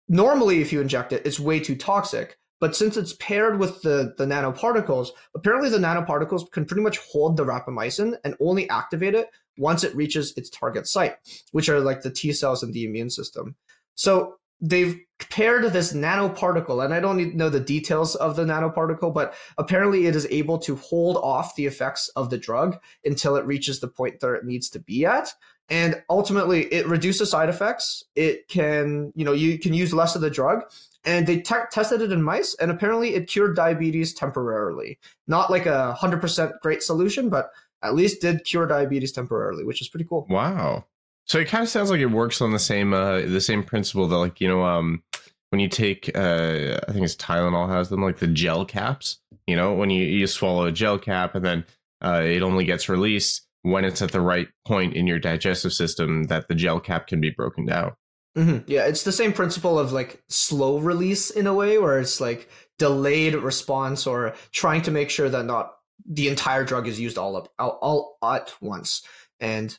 Normally, 0.08 0.62
if 0.62 0.74
you 0.74 0.82
inject 0.82 1.14
it, 1.14 1.26
it's 1.26 1.40
way 1.40 1.60
too 1.60 1.76
toxic. 1.76 2.38
But 2.60 2.76
since 2.76 2.98
it's 2.98 3.14
paired 3.14 3.58
with 3.58 3.82
the, 3.84 4.14
the 4.18 4.26
nanoparticles, 4.26 5.10
apparently 5.34 5.70
the 5.70 5.78
nanoparticles 5.78 6.52
can 6.52 6.66
pretty 6.66 6.82
much 6.82 6.98
hold 6.98 7.38
the 7.38 7.46
rapamycin 7.46 8.18
and 8.26 8.36
only 8.42 8.70
activate 8.70 9.16
it 9.16 9.30
once 9.58 9.84
it 9.84 9.96
reaches 9.96 10.34
its 10.36 10.50
target 10.50 10.88
site, 10.88 11.16
which 11.52 11.70
are 11.70 11.80
like 11.80 12.02
the 12.02 12.12
T 12.12 12.34
cells 12.34 12.64
in 12.64 12.72
the 12.72 12.84
immune 12.84 13.10
system. 13.10 13.56
So 13.96 14.36
they've 14.62 15.00
paired 15.30 15.72
this 15.74 15.94
nanoparticle, 15.94 16.84
and 16.84 16.94
I 16.94 17.00
don't 17.00 17.36
know 17.36 17.50
the 17.50 17.60
details 17.60 18.16
of 18.16 18.36
the 18.36 18.46
nanoparticle, 18.46 19.14
but 19.14 19.34
apparently 19.58 20.08
it 20.08 20.16
is 20.16 20.28
able 20.30 20.58
to 20.60 20.76
hold 20.78 21.18
off 21.18 21.56
the 21.56 21.66
effects 21.66 22.10
of 22.16 22.30
the 22.30 22.38
drug 22.38 22.78
until 23.04 23.36
it 23.36 23.46
reaches 23.46 23.80
the 23.80 23.88
point 23.88 24.20
that 24.20 24.34
it 24.34 24.46
needs 24.46 24.70
to 24.72 24.80
be 24.80 25.06
at. 25.06 25.34
And 25.70 26.02
ultimately, 26.10 26.66
it 26.74 26.88
reduces 26.88 27.30
side 27.30 27.50
effects. 27.50 28.04
It 28.16 28.48
can, 28.48 29.14
you 29.16 29.24
know, 29.24 29.34
you 29.34 29.60
can 29.60 29.74
use 29.74 29.94
less 29.94 30.16
of 30.16 30.22
the 30.22 30.30
drug. 30.30 30.64
And 31.06 31.28
they 31.28 31.40
te- 31.40 31.56
tested 31.72 32.02
it 32.02 32.12
in 32.12 32.22
mice, 32.22 32.56
and 32.60 32.72
apparently 32.72 33.16
it 33.16 33.28
cured 33.28 33.56
diabetes 33.56 34.14
temporarily. 34.14 35.00
Not 35.28 35.50
like 35.50 35.66
a 35.66 35.96
100% 35.98 36.60
great 36.62 36.84
solution, 36.84 37.30
but 37.30 37.52
at 37.82 37.96
least 37.96 38.22
did 38.22 38.44
cure 38.44 38.66
diabetes 38.66 39.14
temporarily, 39.14 39.64
which 39.64 39.82
is 39.82 39.88
pretty 39.88 40.06
cool. 40.06 40.28
Wow. 40.30 40.86
So 41.30 41.38
it 41.38 41.48
kind 41.48 41.62
of 41.62 41.70
sounds 41.70 41.92
like 41.92 42.00
it 42.00 42.08
works 42.08 42.42
on 42.42 42.52
the 42.52 42.60
same 42.60 42.92
uh, 42.92 43.22
the 43.22 43.40
same 43.40 43.64
principle 43.64 44.08
that 44.08 44.18
like 44.18 44.42
you 44.42 44.48
know 44.48 44.64
um 44.64 45.04
when 45.52 45.60
you 45.60 45.70
take 45.70 46.10
uh 46.16 46.80
I 46.88 46.92
think 46.92 47.06
it's 47.06 47.16
Tylenol 47.16 47.70
has 47.70 47.90
them 47.90 48.02
like 48.02 48.18
the 48.18 48.28
gel 48.28 48.66
caps. 48.66 49.20
You 49.46 49.56
know 49.56 49.74
when 49.74 49.92
you 49.92 50.04
you 50.04 50.26
swallow 50.28 50.66
a 50.66 50.72
gel 50.72 50.98
cap 50.98 51.36
and 51.36 51.46
then 51.46 51.66
uh, 52.04 52.22
it 52.24 52.42
only 52.42 52.66
gets 52.66 52.90
released 52.90 53.46
when 53.62 53.86
it's 53.86 54.02
at 54.02 54.12
the 54.12 54.22
right 54.22 54.48
point 54.66 54.96
in 54.96 55.06
your 55.06 55.20
digestive 55.20 55.74
system 55.74 56.24
that 56.24 56.48
the 56.48 56.56
gel 56.56 56.80
cap 56.80 57.08
can 57.08 57.22
be 57.22 57.30
broken 57.30 57.66
down. 57.66 57.94
Mm-hmm. 58.38 58.72
Yeah, 58.72 58.86
it's 58.86 59.04
the 59.04 59.12
same 59.12 59.34
principle 59.34 59.78
of 59.78 59.92
like 59.92 60.24
slow 60.30 60.80
release 60.80 61.30
in 61.30 61.46
a 61.46 61.54
way, 61.54 61.78
where 61.78 62.00
it's 62.00 62.22
like 62.22 62.50
delayed 62.78 63.36
response 63.36 64.08
or 64.08 64.34
trying 64.52 64.82
to 64.84 64.92
make 64.92 65.10
sure 65.10 65.30
that 65.30 65.46
not 65.46 65.74
the 66.08 66.30
entire 66.30 66.64
drug 66.64 66.88
is 66.88 67.00
used 67.00 67.18
all 67.18 67.36
up 67.36 67.52
all, 67.60 68.18
all 68.22 68.34
at 68.36 68.54
once. 68.62 69.04
And 69.40 69.78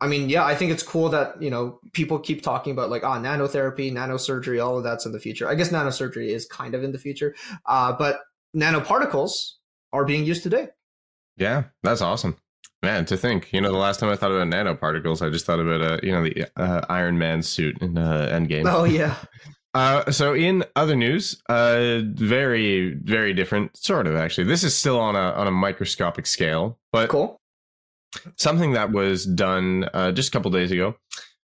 I 0.00 0.06
mean, 0.06 0.30
yeah, 0.30 0.44
I 0.44 0.54
think 0.54 0.72
it's 0.72 0.82
cool 0.82 1.10
that, 1.10 1.40
you 1.42 1.50
know, 1.50 1.78
people 1.92 2.18
keep 2.18 2.42
talking 2.42 2.72
about 2.72 2.88
like, 2.88 3.04
ah, 3.04 3.16
oh, 3.16 3.20
nanotherapy, 3.20 3.92
nanosurgery, 3.92 4.64
all 4.64 4.78
of 4.78 4.84
that's 4.84 5.04
in 5.04 5.12
the 5.12 5.20
future. 5.20 5.46
I 5.48 5.54
guess 5.54 5.68
nanosurgery 5.68 6.28
is 6.28 6.46
kind 6.46 6.74
of 6.74 6.82
in 6.82 6.92
the 6.92 6.98
future. 6.98 7.34
Uh, 7.66 7.92
but 7.92 8.20
nanoparticles 8.56 9.52
are 9.92 10.06
being 10.06 10.24
used 10.24 10.42
today. 10.42 10.68
Yeah, 11.36 11.64
that's 11.82 12.00
awesome. 12.00 12.36
Man, 12.82 13.04
to 13.06 13.16
think, 13.16 13.52
you 13.52 13.60
know, 13.60 13.70
the 13.70 13.78
last 13.78 14.00
time 14.00 14.08
I 14.08 14.16
thought 14.16 14.32
about 14.32 14.46
nanoparticles, 14.46 15.24
I 15.24 15.28
just 15.28 15.44
thought 15.44 15.60
about, 15.60 15.82
uh, 15.82 15.98
you 16.02 16.12
know, 16.12 16.22
the 16.24 16.46
uh, 16.56 16.80
Iron 16.88 17.18
Man 17.18 17.42
suit 17.42 17.76
in 17.82 17.98
uh, 17.98 18.28
Endgame. 18.32 18.64
Oh, 18.66 18.84
yeah. 18.84 19.16
Uh, 19.72 20.10
so 20.10 20.34
in 20.34 20.64
other 20.74 20.96
news, 20.96 21.40
uh, 21.48 22.00
very 22.02 22.94
very 23.04 23.32
different, 23.32 23.76
sort 23.76 24.08
of 24.08 24.16
actually. 24.16 24.42
This 24.42 24.64
is 24.64 24.74
still 24.74 24.98
on 24.98 25.14
a 25.14 25.30
on 25.34 25.46
a 25.46 25.52
microscopic 25.52 26.26
scale, 26.26 26.76
but 26.90 27.08
Cool. 27.08 27.39
Something 28.36 28.72
that 28.72 28.92
was 28.92 29.26
done 29.26 29.88
uh, 29.94 30.12
just 30.12 30.28
a 30.28 30.32
couple 30.32 30.50
days 30.50 30.70
ago. 30.70 30.96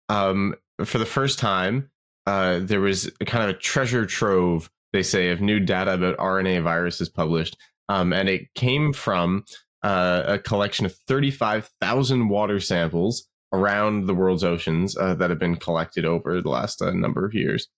Um, 0.10 0.56
for 0.84 0.98
the 0.98 1.06
first 1.06 1.40
time, 1.40 1.90
uh, 2.26 2.60
there 2.62 2.82
was 2.82 3.12
kind 3.26 3.44
of 3.44 3.50
a 3.50 3.60
treasure 3.60 4.06
trove, 4.06 4.70
they 4.94 5.04
say, 5.04 5.30
of 5.30 5.42
new 5.42 5.60
data 5.60 5.94
about 5.94 6.18
RNA 6.18 6.64
viruses 6.64 7.10
published, 7.10 7.58
um, 7.90 8.14
and 8.14 8.30
it 8.30 8.54
came 8.54 8.94
from 8.94 9.46
uh, 9.84 10.24
a 10.26 10.40
collection 10.40 10.86
of 10.86 10.96
thirty-five 11.08 11.70
thousand 11.80 12.30
water 12.30 12.60
samples 12.60 13.28
around 13.54 14.06
the 14.06 14.14
world's 14.14 14.44
oceans 14.44 14.98
uh, 14.98 15.16
that 15.16 15.30
have 15.30 15.40
been 15.40 15.56
collected 15.56 16.06
over 16.06 16.42
the 16.42 16.50
last 16.50 16.82
uh, 16.82 16.92
number 16.92 17.26
of 17.26 17.34
years. 17.34 17.70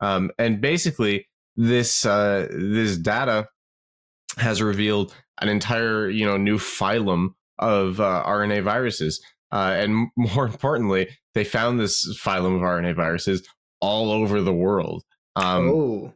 Um, 0.00 0.30
and 0.38 0.60
basically, 0.60 1.28
this 1.56 2.04
uh, 2.04 2.48
this 2.50 2.98
data 2.98 3.48
has 4.36 4.60
revealed 4.60 5.14
an 5.40 5.48
entire 5.48 6.08
you 6.08 6.26
know 6.26 6.36
new 6.36 6.58
phylum 6.58 7.34
of 7.58 8.00
uh, 8.00 8.24
RNA 8.26 8.62
viruses, 8.62 9.22
uh, 9.52 9.74
and 9.76 10.08
more 10.16 10.46
importantly, 10.46 11.08
they 11.34 11.44
found 11.44 11.78
this 11.80 12.06
phylum 12.22 12.56
of 12.56 12.62
RNA 12.62 12.96
viruses 12.96 13.46
all 13.80 14.10
over 14.10 14.40
the 14.40 14.54
world. 14.54 15.04
Um, 15.36 15.70
oh. 15.70 16.12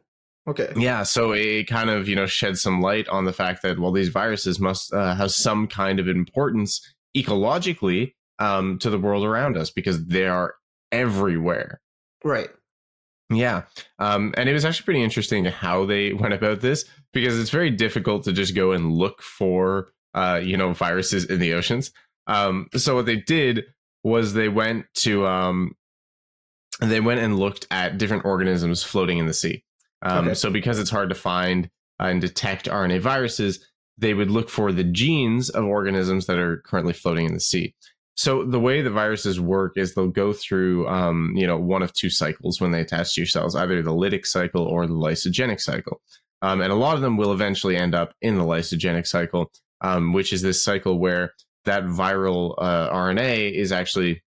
Okay. 0.47 0.73
yeah, 0.75 1.03
so 1.03 1.31
it 1.33 1.65
kind 1.65 1.91
of 1.91 2.07
you 2.07 2.15
know 2.15 2.25
shed 2.25 2.57
some 2.57 2.81
light 2.81 3.07
on 3.09 3.25
the 3.25 3.33
fact 3.33 3.61
that 3.61 3.77
well, 3.77 3.91
these 3.91 4.09
viruses 4.09 4.59
must 4.59 4.91
uh, 4.91 5.13
have 5.13 5.31
some 5.31 5.67
kind 5.67 5.99
of 5.99 6.07
importance 6.07 6.81
ecologically 7.15 8.13
um, 8.39 8.79
to 8.79 8.89
the 8.89 8.97
world 8.97 9.23
around 9.23 9.57
us 9.57 9.69
because 9.69 10.05
they 10.07 10.25
are 10.25 10.55
everywhere. 10.91 11.81
Right. 12.23 12.49
Yeah. 13.29 13.63
Um, 13.99 14.33
and 14.37 14.49
it 14.49 14.53
was 14.53 14.65
actually 14.65 14.85
pretty 14.85 15.03
interesting 15.03 15.45
how 15.45 15.85
they 15.85 16.13
went 16.13 16.33
about 16.33 16.61
this 16.61 16.85
because 17.13 17.39
it's 17.39 17.49
very 17.49 17.69
difficult 17.69 18.23
to 18.23 18.33
just 18.33 18.55
go 18.55 18.71
and 18.71 18.91
look 18.91 19.21
for, 19.21 19.89
uh, 20.13 20.39
you 20.43 20.57
know, 20.57 20.73
viruses 20.73 21.25
in 21.25 21.39
the 21.39 21.53
oceans. 21.53 21.91
Um, 22.27 22.67
so 22.75 22.95
what 22.95 23.05
they 23.05 23.17
did 23.17 23.65
was 24.03 24.33
they 24.33 24.49
went 24.49 24.85
to, 24.95 25.25
um, 25.27 25.75
they 26.79 26.99
went 26.99 27.19
and 27.19 27.37
looked 27.37 27.67
at 27.71 27.97
different 27.97 28.25
organisms 28.25 28.83
floating 28.83 29.17
in 29.17 29.25
the 29.25 29.33
sea. 29.33 29.63
Um, 30.01 30.27
Okay. 30.27 30.33
So 30.35 30.49
because 30.49 30.79
it's 30.79 30.89
hard 30.89 31.09
to 31.09 31.15
find 31.15 31.69
and 31.99 32.21
detect 32.21 32.67
RNA 32.69 33.01
viruses, 33.01 33.65
they 33.97 34.13
would 34.13 34.31
look 34.31 34.49
for 34.49 34.71
the 34.71 34.83
genes 34.85 35.49
of 35.49 35.65
organisms 35.65 36.25
that 36.27 36.37
are 36.39 36.63
currently 36.65 36.93
floating 36.93 37.25
in 37.25 37.33
the 37.33 37.39
sea. 37.39 37.75
So 38.15 38.43
the 38.43 38.59
way 38.59 38.81
the 38.81 38.89
viruses 38.89 39.39
work 39.39 39.77
is 39.77 39.93
they'll 39.95 40.07
go 40.07 40.33
through, 40.33 40.87
um, 40.87 41.33
you 41.35 41.47
know, 41.47 41.57
one 41.57 41.81
of 41.81 41.93
two 41.93 42.09
cycles 42.09 42.59
when 42.59 42.71
they 42.71 42.81
attach 42.81 43.15
to 43.15 43.21
your 43.21 43.27
cells, 43.27 43.55
either 43.55 43.81
the 43.81 43.93
lytic 43.93 44.25
cycle 44.25 44.63
or 44.63 44.87
the 44.87 44.93
lysogenic 44.93 45.61
cycle. 45.61 46.01
Um, 46.41 46.61
and 46.61 46.71
a 46.71 46.75
lot 46.75 46.95
of 46.95 47.01
them 47.01 47.17
will 47.17 47.33
eventually 47.33 47.75
end 47.75 47.95
up 47.95 48.13
in 48.21 48.37
the 48.37 48.43
lysogenic 48.43 49.07
cycle, 49.07 49.51
um, 49.81 50.13
which 50.13 50.33
is 50.33 50.41
this 50.41 50.63
cycle 50.63 50.99
where 50.99 51.33
that 51.65 51.83
viral 51.83 52.55
uh, 52.57 52.89
RNA 52.93 53.53
is 53.53 53.71
actually 53.71 54.21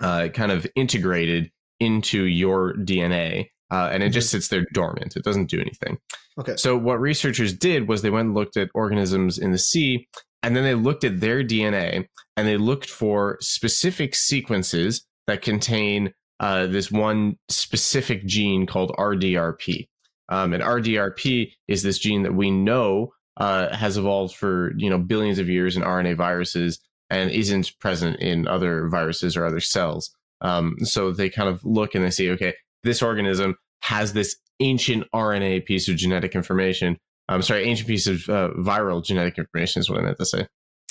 uh, 0.00 0.28
kind 0.28 0.52
of 0.52 0.66
integrated 0.76 1.50
into 1.80 2.24
your 2.24 2.74
DNA, 2.74 3.48
uh, 3.70 3.90
and 3.92 4.02
it 4.02 4.10
just 4.10 4.30
sits 4.30 4.48
there 4.48 4.66
dormant. 4.72 5.16
It 5.16 5.24
doesn't 5.24 5.50
do 5.50 5.60
anything. 5.60 5.98
Okay. 6.38 6.56
So 6.56 6.76
what 6.76 7.00
researchers 7.00 7.52
did 7.52 7.88
was 7.88 8.02
they 8.02 8.10
went 8.10 8.26
and 8.26 8.34
looked 8.34 8.56
at 8.56 8.70
organisms 8.74 9.38
in 9.38 9.52
the 9.52 9.58
sea, 9.58 10.06
and 10.42 10.54
then 10.54 10.64
they 10.64 10.74
looked 10.74 11.04
at 11.04 11.20
their 11.20 11.42
DNA 11.42 12.06
and 12.36 12.46
they 12.46 12.56
looked 12.56 12.90
for 12.90 13.38
specific 13.40 14.14
sequences 14.14 15.04
that 15.26 15.42
contain 15.42 16.12
uh, 16.40 16.66
this 16.66 16.90
one 16.90 17.36
specific 17.48 18.26
gene 18.26 18.66
called 18.66 18.92
RDRP. 18.98 19.88
Um, 20.28 20.52
and 20.52 20.62
RDRP 20.62 21.52
is 21.68 21.82
this 21.82 21.98
gene 21.98 22.22
that 22.24 22.34
we 22.34 22.50
know 22.50 23.12
uh, 23.36 23.74
has 23.74 23.96
evolved 23.96 24.34
for 24.34 24.72
you 24.76 24.90
know 24.90 24.98
billions 24.98 25.38
of 25.38 25.48
years 25.48 25.76
in 25.76 25.82
RNA 25.82 26.16
viruses 26.16 26.80
and 27.10 27.30
isn't 27.30 27.78
present 27.78 28.18
in 28.20 28.48
other 28.48 28.88
viruses 28.88 29.36
or 29.36 29.46
other 29.46 29.60
cells. 29.60 30.14
Um, 30.40 30.76
so 30.82 31.12
they 31.12 31.30
kind 31.30 31.48
of 31.48 31.64
look 31.64 31.94
and 31.94 32.04
they 32.04 32.10
see, 32.10 32.30
okay, 32.30 32.54
this 32.82 33.02
organism 33.02 33.56
has 33.82 34.12
this 34.12 34.36
ancient 34.60 35.04
RNA 35.14 35.66
piece 35.66 35.88
of 35.88 35.96
genetic 35.96 36.34
information. 36.34 36.98
I'm 37.28 37.42
sorry, 37.42 37.64
ancient 37.64 37.88
piece 37.88 38.06
of 38.06 38.28
uh, 38.28 38.50
viral 38.58 39.04
genetic 39.04 39.38
information 39.38 39.80
is 39.80 39.90
what 39.90 39.98
I 39.98 40.02
meant 40.02 40.18
to 40.18 40.26
say. 40.26 40.46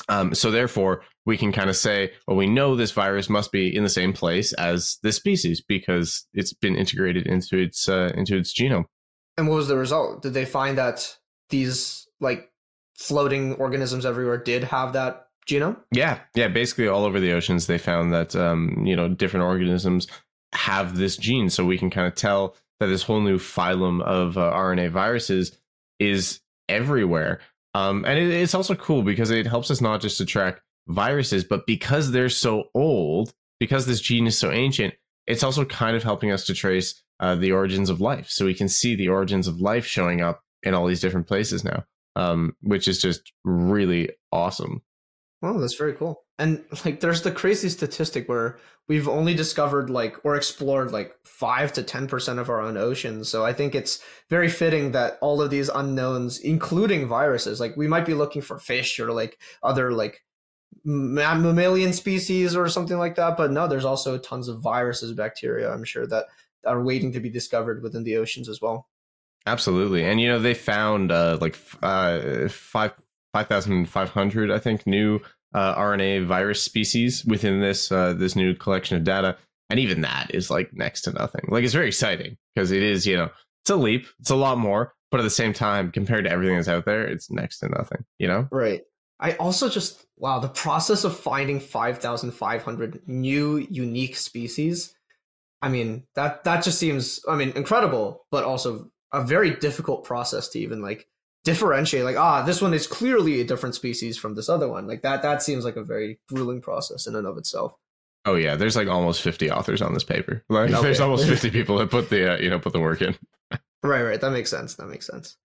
Um, 0.10 0.36
so 0.36 0.52
therefore, 0.52 1.04
we 1.26 1.38
can 1.38 1.52
kind 1.52 1.70
of 1.70 1.76
say, 1.76 2.12
well, 2.28 2.38
we 2.38 2.48
know 2.48 2.76
this 2.76 2.92
virus 2.92 3.30
must 3.30 3.52
be 3.52 3.74
in 3.76 3.84
the 3.84 3.90
same 3.90 4.14
place 4.14 4.54
as 4.54 4.98
this 5.04 5.16
species 5.16 5.62
because 5.62 6.28
it's 6.34 6.54
been 6.54 6.76
integrated 6.76 7.26
into 7.26 7.58
its 7.58 7.88
uh, 7.90 8.12
into 8.16 8.38
its 8.38 8.54
genome. 8.54 8.86
And 9.38 9.48
what 9.48 9.56
was 9.56 9.68
the 9.68 9.78
result? 9.78 10.22
Did 10.22 10.34
they 10.34 10.46
find 10.46 10.78
that 10.78 11.18
these 11.50 12.05
like 12.20 12.52
floating 12.98 13.54
organisms 13.56 14.06
everywhere 14.06 14.38
did 14.38 14.64
have 14.64 14.94
that 14.94 15.28
genome? 15.48 15.78
Yeah, 15.92 16.20
yeah. 16.36 16.48
Basically, 16.48 16.88
all 16.88 17.06
over 17.06 17.20
the 17.20 17.34
oceans, 17.34 17.68
they 17.68 17.78
found 17.78 18.14
that 18.14 18.36
um, 18.36 18.84
you 18.86 18.96
know 18.96 19.10
different 19.10 19.46
organisms 19.46 20.08
have 20.54 20.98
this 20.98 21.18
gene, 21.18 21.50
so 21.50 21.66
we 21.66 21.78
can 21.78 21.90
kind 21.90 22.08
of 22.08 22.16
tell 22.16 22.56
that 22.80 22.88
this 22.88 23.04
whole 23.04 23.22
new 23.22 23.38
phylum 23.38 24.02
of 24.02 24.38
uh, 24.38 24.52
RNA 24.52 24.92
viruses 24.92 25.58
is 26.00 26.42
everywhere. 26.68 27.40
Um, 27.74 28.06
and 28.06 28.18
it, 28.20 28.30
it's 28.30 28.56
also 28.56 28.76
cool 28.76 29.02
because 29.02 29.32
it 29.32 29.48
helps 29.48 29.70
us 29.72 29.82
not 29.82 30.02
just 30.02 30.18
to 30.18 30.26
track 30.26 30.62
viruses, 30.88 31.44
but 31.44 31.66
because 31.66 32.12
they're 32.12 32.30
so 32.30 32.70
old, 32.74 33.34
because 33.60 33.86
this 33.86 34.02
gene 34.02 34.28
is 34.28 34.38
so 34.38 34.52
ancient, 34.52 34.94
it's 35.28 35.44
also 35.44 35.66
kind 35.66 35.96
of 35.96 36.04
helping 36.04 36.32
us 36.32 36.46
to 36.46 36.54
trace 36.54 37.02
uh, 37.20 37.36
the 37.36 37.52
origins 37.52 37.90
of 37.90 38.02
life. 38.02 38.30
So 38.30 38.46
we 38.46 38.54
can 38.54 38.68
see 38.68 38.96
the 38.96 39.10
origins 39.10 39.48
of 39.48 39.62
life 39.62 39.86
showing 39.86 40.22
up 40.22 40.42
in 40.64 40.74
all 40.74 40.88
these 40.88 41.02
different 41.02 41.28
places 41.28 41.64
now, 41.64 41.86
um, 42.16 42.56
which 42.62 42.88
is 42.88 43.02
just 43.02 43.34
really 43.44 44.10
awesome. 44.32 44.82
Oh, 45.42 45.60
that's 45.60 45.76
very 45.76 45.94
cool. 45.94 46.24
And 46.38 46.64
like, 46.84 47.00
there's 47.00 47.22
the 47.22 47.32
crazy 47.32 47.70
statistic 47.70 48.28
where 48.28 48.58
we've 48.88 49.08
only 49.08 49.34
discovered 49.34 49.90
like 49.90 50.18
or 50.24 50.36
explored 50.36 50.92
like 50.92 51.14
five 51.24 51.72
to 51.74 51.84
ten 51.84 52.08
percent 52.08 52.40
of 52.40 52.50
our 52.50 52.62
own 52.62 52.78
oceans. 52.78 53.30
So 53.30 53.46
I 53.46 53.54
think 53.54 53.76
it's 53.76 54.04
very 54.30 54.50
fitting 54.50 54.92
that 54.92 55.18
all 55.22 55.42
of 55.42 55.50
these 55.50 55.70
unknowns, 55.70 56.40
including 56.40 57.08
viruses, 57.08 57.60
like 57.60 57.78
we 57.78 57.88
might 57.88 58.06
be 58.06 58.14
looking 58.14 58.42
for 58.42 58.60
fish 58.60 59.00
or 59.00 59.12
like 59.12 59.40
other 59.64 59.92
like 59.92 60.24
mammalian 60.84 61.94
species 61.94 62.56
or 62.56 62.68
something 62.68 62.98
like 62.98 63.16
that. 63.16 63.38
But 63.38 63.52
no, 63.52 63.68
there's 63.68 63.86
also 63.86 64.18
tons 64.18 64.48
of 64.48 64.62
viruses, 64.62 65.14
bacteria. 65.14 65.72
I'm 65.72 65.84
sure 65.84 66.08
that 66.08 66.26
are 66.66 66.84
waiting 66.84 67.12
to 67.14 67.20
be 67.20 67.30
discovered 67.30 67.84
within 67.84 68.04
the 68.04 68.18
oceans 68.18 68.50
as 68.50 68.62
well. 68.62 68.88
Absolutely, 69.46 70.04
and 70.04 70.20
you 70.20 70.28
know 70.28 70.40
they 70.40 70.54
found 70.54 71.12
uh, 71.12 71.38
like 71.40 71.58
uh, 71.84 72.48
five 72.50 72.94
five 73.34 73.48
thousand 73.48 73.88
five 73.90 74.10
hundred, 74.10 74.50
I 74.50 74.60
think, 74.60 74.88
new 74.88 75.20
uh, 75.54 75.76
RNA 75.76 76.26
virus 76.26 76.62
species 76.62 77.24
within 77.26 77.62
this 77.62 77.92
uh, 77.92 78.14
this 78.14 78.36
new 78.36 78.56
collection 78.56 78.98
of 78.98 79.04
data, 79.04 79.38
and 79.70 79.80
even 79.80 80.02
that 80.02 80.34
is 80.34 80.50
like 80.50 80.74
next 80.74 81.02
to 81.02 81.12
nothing. 81.12 81.46
Like 81.50 81.64
it's 81.64 81.74
very 81.74 81.88
exciting 81.88 82.38
because 82.54 82.72
it 82.72 82.82
is, 82.82 83.06
you 83.06 83.18
know, 83.18 83.30
it's 83.64 83.70
a 83.70 83.76
leap, 83.76 84.08
it's 84.20 84.30
a 84.30 84.36
lot 84.36 84.58
more, 84.58 84.94
but 85.12 85.20
at 85.20 85.24
the 85.24 85.30
same 85.30 85.54
time, 85.54 85.92
compared 85.92 86.26
to 86.26 86.32
everything 86.32 86.56
that's 86.56 86.68
out 86.68 86.86
there, 86.86 87.06
it's 87.06 87.32
next 87.32 87.60
to 87.60 87.70
nothing. 87.70 88.04
You 88.20 88.28
know? 88.28 88.48
Right. 88.52 88.82
I 89.20 89.34
also 89.34 89.70
just 89.70 90.06
wow 90.18 90.40
the 90.40 90.50
process 90.50 91.04
of 91.04 91.18
finding 91.18 91.60
five 91.60 92.00
thousand 92.00 92.32
five 92.32 92.64
hundred 92.64 93.02
new 93.08 93.58
unique 93.58 94.18
species. 94.18 94.94
I 95.62 95.70
mean 95.70 96.04
that 96.16 96.44
that 96.44 96.64
just 96.64 96.80
seems 96.80 97.22
I 97.28 97.36
mean 97.36 97.54
incredible, 97.56 98.26
but 98.30 98.44
also 98.44 98.90
a 99.12 99.24
very 99.24 99.52
difficult 99.56 100.04
process 100.04 100.50
to 100.50 100.60
even 100.60 100.82
like 100.82 101.08
differentiate. 101.44 102.04
Like 102.04 102.18
ah, 102.18 102.42
this 102.44 102.62
one 102.62 102.74
is 102.74 102.88
clearly 102.88 103.42
a 103.42 103.46
different 103.46 103.76
species 103.76 104.18
from 104.18 104.36
this 104.36 104.50
other 104.50 104.68
one. 104.68 104.88
Like 104.88 105.02
that 105.04 105.22
that 105.22 105.42
seems 105.44 105.64
like 105.66 105.76
a 105.76 105.84
very 105.84 106.20
grueling 106.30 106.62
process 106.62 107.08
in 107.08 107.16
and 107.16 107.28
of 107.28 107.38
itself. 107.38 107.74
Oh 108.26 108.36
yeah, 108.36 108.56
there's 108.56 108.76
like 108.76 108.88
almost 108.88 109.22
fifty 109.22 109.52
authors 109.52 109.82
on 109.82 109.94
this 109.94 110.04
paper. 110.04 110.44
Like 110.50 110.72
Okay. 110.72 110.82
there's 110.82 111.00
almost 111.00 111.28
fifty 111.28 111.50
people 111.58 111.78
that 111.78 111.92
put 111.92 112.10
the 112.10 112.34
uh, 112.34 112.38
you 112.38 112.50
know 112.50 112.60
put 112.60 112.74
the 112.74 112.80
work 112.80 113.02
in. 113.02 113.16
Right, 113.84 114.02
right. 114.02 114.20
That 114.20 114.32
makes 114.32 114.50
sense. 114.50 114.76
That 114.76 114.88
makes 114.88 115.06
sense. 115.06 115.38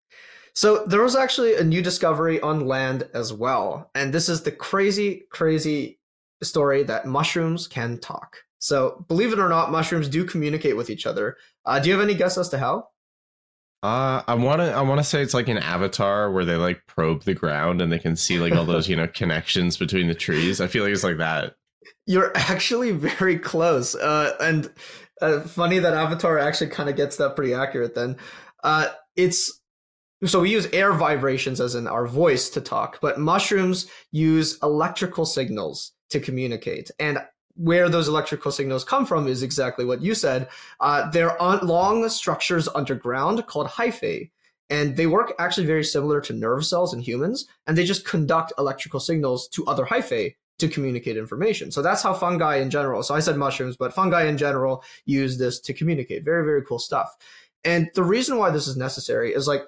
So 0.53 0.85
there 0.85 1.01
was 1.03 1.15
actually 1.15 1.55
a 1.55 1.63
new 1.63 1.81
discovery 1.81 2.39
on 2.41 2.65
land 2.65 3.07
as 3.13 3.31
well. 3.33 3.91
And 3.93 4.13
this 4.13 4.29
is 4.29 4.41
the 4.43 4.51
crazy, 4.51 5.23
crazy 5.29 5.99
story 6.41 6.83
that 6.83 7.05
mushrooms 7.05 7.67
can 7.67 7.97
talk. 7.99 8.37
So 8.59 9.05
believe 9.07 9.31
it 9.31 9.39
or 9.39 9.47
not, 9.49 9.71
mushrooms 9.71 10.07
do 10.09 10.25
communicate 10.25 10.75
with 10.75 10.89
each 10.89 11.05
other. 11.05 11.37
Uh, 11.65 11.79
do 11.79 11.89
you 11.89 11.93
have 11.95 12.03
any 12.03 12.13
guess 12.15 12.37
as 12.37 12.49
to 12.49 12.57
how? 12.57 12.87
Uh, 13.81 14.21
I 14.27 14.35
want 14.35 14.59
to 14.59 14.71
I 14.73 14.81
want 14.81 14.99
to 14.99 15.05
say 15.05 15.21
it's 15.21 15.33
like 15.33 15.47
an 15.47 15.57
avatar 15.57 16.31
where 16.31 16.43
they 16.43 16.55
like 16.55 16.85
probe 16.85 17.23
the 17.23 17.33
ground 17.33 17.81
and 17.81 17.91
they 17.91 17.99
can 17.99 18.17
see 18.17 18.37
like 18.37 18.53
all 18.53 18.65
those 18.65 18.89
you 18.89 18.95
know 18.95 19.07
connections 19.07 19.77
between 19.77 20.07
the 20.07 20.15
trees. 20.15 20.59
I 20.59 20.67
feel 20.67 20.83
like 20.83 20.91
it's 20.91 21.03
like 21.03 21.17
that. 21.17 21.55
You're 22.05 22.35
actually 22.35 22.91
very 22.91 23.39
close. 23.39 23.95
Uh, 23.95 24.35
and 24.41 24.69
uh, 25.21 25.41
funny 25.41 25.79
that 25.79 25.93
Avatar 25.93 26.37
actually 26.37 26.71
kind 26.71 26.89
of 26.89 26.97
gets 26.97 27.17
that 27.17 27.35
pretty 27.35 27.53
accurate 27.53 27.95
then. 27.95 28.17
Uh, 28.63 28.87
it's 29.15 29.61
so 30.25 30.41
we 30.41 30.51
use 30.51 30.67
air 30.73 30.91
vibrations 30.91 31.61
as 31.61 31.75
in 31.75 31.87
our 31.87 32.05
voice 32.05 32.49
to 32.49 32.61
talk, 32.61 32.99
but 33.01 33.19
mushrooms 33.19 33.87
use 34.11 34.59
electrical 34.61 35.25
signals 35.25 35.93
to 36.09 36.19
communicate. 36.19 36.91
And 36.99 37.19
where 37.59 37.89
those 37.89 38.07
electrical 38.07 38.51
signals 38.51 38.85
come 38.85 39.05
from 39.05 39.27
is 39.27 39.43
exactly 39.43 39.83
what 39.83 40.01
you 40.01 40.15
said. 40.15 40.47
Uh, 40.79 41.09
they're 41.11 41.39
on 41.41 41.59
long 41.67 42.07
structures 42.07 42.69
underground 42.73 43.45
called 43.47 43.67
hyphae. 43.67 44.31
And 44.69 44.95
they 44.95 45.07
work 45.07 45.33
actually 45.39 45.65
very 45.65 45.83
similar 45.83 46.21
to 46.21 46.33
nerve 46.33 46.65
cells 46.65 46.93
in 46.93 47.01
humans, 47.01 47.47
and 47.67 47.77
they 47.77 47.85
just 47.85 48.05
conduct 48.05 48.53
electrical 48.57 48.99
signals 48.99 49.49
to 49.49 49.65
other 49.65 49.85
hyphae 49.85 50.35
to 50.59 50.67
communicate 50.69 51.17
information. 51.17 51.71
So 51.71 51.81
that's 51.81 52.03
how 52.03 52.13
fungi 52.13 52.57
in 52.57 52.69
general, 52.69 53.01
so 53.03 53.15
I 53.15 53.19
said 53.19 53.35
mushrooms, 53.35 53.75
but 53.75 53.93
fungi 53.93 54.25
in 54.25 54.37
general 54.37 54.83
use 55.05 55.37
this 55.37 55.59
to 55.61 55.73
communicate. 55.73 56.23
Very, 56.23 56.45
very 56.45 56.63
cool 56.63 56.79
stuff. 56.79 57.15
And 57.65 57.89
the 57.95 58.03
reason 58.03 58.37
why 58.37 58.51
this 58.51 58.67
is 58.67 58.77
necessary 58.77 59.33
is 59.33 59.47
like 59.47 59.63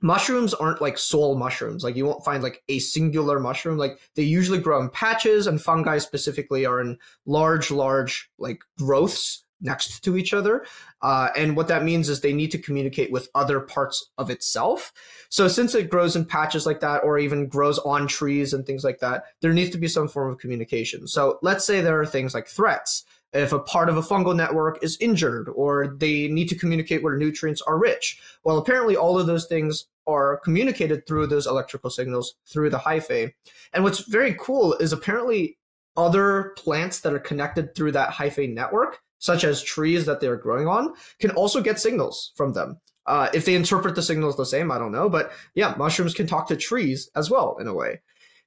mushrooms 0.00 0.54
aren't 0.54 0.80
like 0.80 0.98
sole 0.98 1.36
mushrooms. 1.36 1.84
Like 1.84 1.96
you 1.96 2.06
won't 2.06 2.24
find 2.24 2.42
like 2.42 2.62
a 2.68 2.78
singular 2.78 3.40
mushroom. 3.40 3.78
Like 3.78 3.98
they 4.14 4.22
usually 4.22 4.58
grow 4.58 4.80
in 4.80 4.90
patches, 4.90 5.46
and 5.46 5.60
fungi 5.60 5.98
specifically 5.98 6.66
are 6.66 6.80
in 6.80 6.98
large, 7.26 7.70
large 7.70 8.30
like 8.38 8.60
growths 8.78 9.44
next 9.60 10.04
to 10.04 10.16
each 10.16 10.32
other. 10.32 10.64
Uh, 11.02 11.28
and 11.36 11.56
what 11.56 11.68
that 11.68 11.84
means 11.84 12.08
is 12.08 12.20
they 12.20 12.32
need 12.32 12.50
to 12.50 12.58
communicate 12.58 13.10
with 13.10 13.28
other 13.34 13.60
parts 13.60 14.10
of 14.16 14.30
itself. 14.30 14.92
So 15.30 15.48
since 15.48 15.74
it 15.74 15.90
grows 15.90 16.14
in 16.16 16.24
patches 16.24 16.66
like 16.66 16.80
that, 16.80 17.02
or 17.02 17.18
even 17.18 17.48
grows 17.48 17.78
on 17.80 18.06
trees 18.06 18.52
and 18.52 18.64
things 18.64 18.84
like 18.84 19.00
that, 19.00 19.24
there 19.40 19.52
needs 19.52 19.70
to 19.70 19.78
be 19.78 19.88
some 19.88 20.08
form 20.08 20.30
of 20.30 20.38
communication. 20.38 21.08
So 21.08 21.38
let's 21.42 21.64
say 21.64 21.80
there 21.80 22.00
are 22.00 22.06
things 22.06 22.34
like 22.34 22.46
threats. 22.46 23.04
If 23.32 23.52
a 23.52 23.58
part 23.58 23.88
of 23.88 23.96
a 23.96 24.02
fungal 24.02 24.34
network 24.34 24.82
is 24.82 24.96
injured 25.00 25.48
or 25.54 25.96
they 25.98 26.28
need 26.28 26.48
to 26.48 26.54
communicate 26.54 27.02
where 27.02 27.16
nutrients 27.16 27.60
are 27.62 27.78
rich. 27.78 28.20
Well, 28.42 28.58
apparently 28.58 28.96
all 28.96 29.18
of 29.18 29.26
those 29.26 29.46
things 29.46 29.86
are 30.06 30.38
communicated 30.38 31.06
through 31.06 31.26
those 31.26 31.46
electrical 31.46 31.90
signals 31.90 32.34
through 32.46 32.70
the 32.70 32.78
hyphae. 32.78 33.32
And 33.74 33.84
what's 33.84 34.00
very 34.00 34.34
cool 34.38 34.74
is 34.74 34.92
apparently 34.92 35.58
other 35.96 36.54
plants 36.56 37.00
that 37.00 37.12
are 37.12 37.18
connected 37.18 37.74
through 37.74 37.92
that 37.92 38.10
hyphae 38.10 38.52
network 38.52 39.00
such 39.18 39.44
as 39.44 39.62
trees 39.62 40.06
that 40.06 40.20
they're 40.20 40.36
growing 40.36 40.66
on, 40.66 40.94
can 41.18 41.30
also 41.32 41.60
get 41.60 41.78
signals 41.78 42.32
from 42.36 42.52
them. 42.52 42.80
Uh, 43.06 43.28
if 43.32 43.44
they 43.44 43.54
interpret 43.54 43.94
the 43.94 44.02
signals 44.02 44.36
the 44.36 44.46
same, 44.46 44.70
I 44.70 44.78
don't 44.78 44.92
know. 44.92 45.08
But 45.08 45.32
yeah, 45.54 45.74
mushrooms 45.76 46.14
can 46.14 46.26
talk 46.26 46.48
to 46.48 46.56
trees 46.56 47.10
as 47.16 47.30
well 47.30 47.56
in 47.58 47.66
a 47.66 47.74
way. 47.74 48.00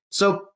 So 0.09 0.47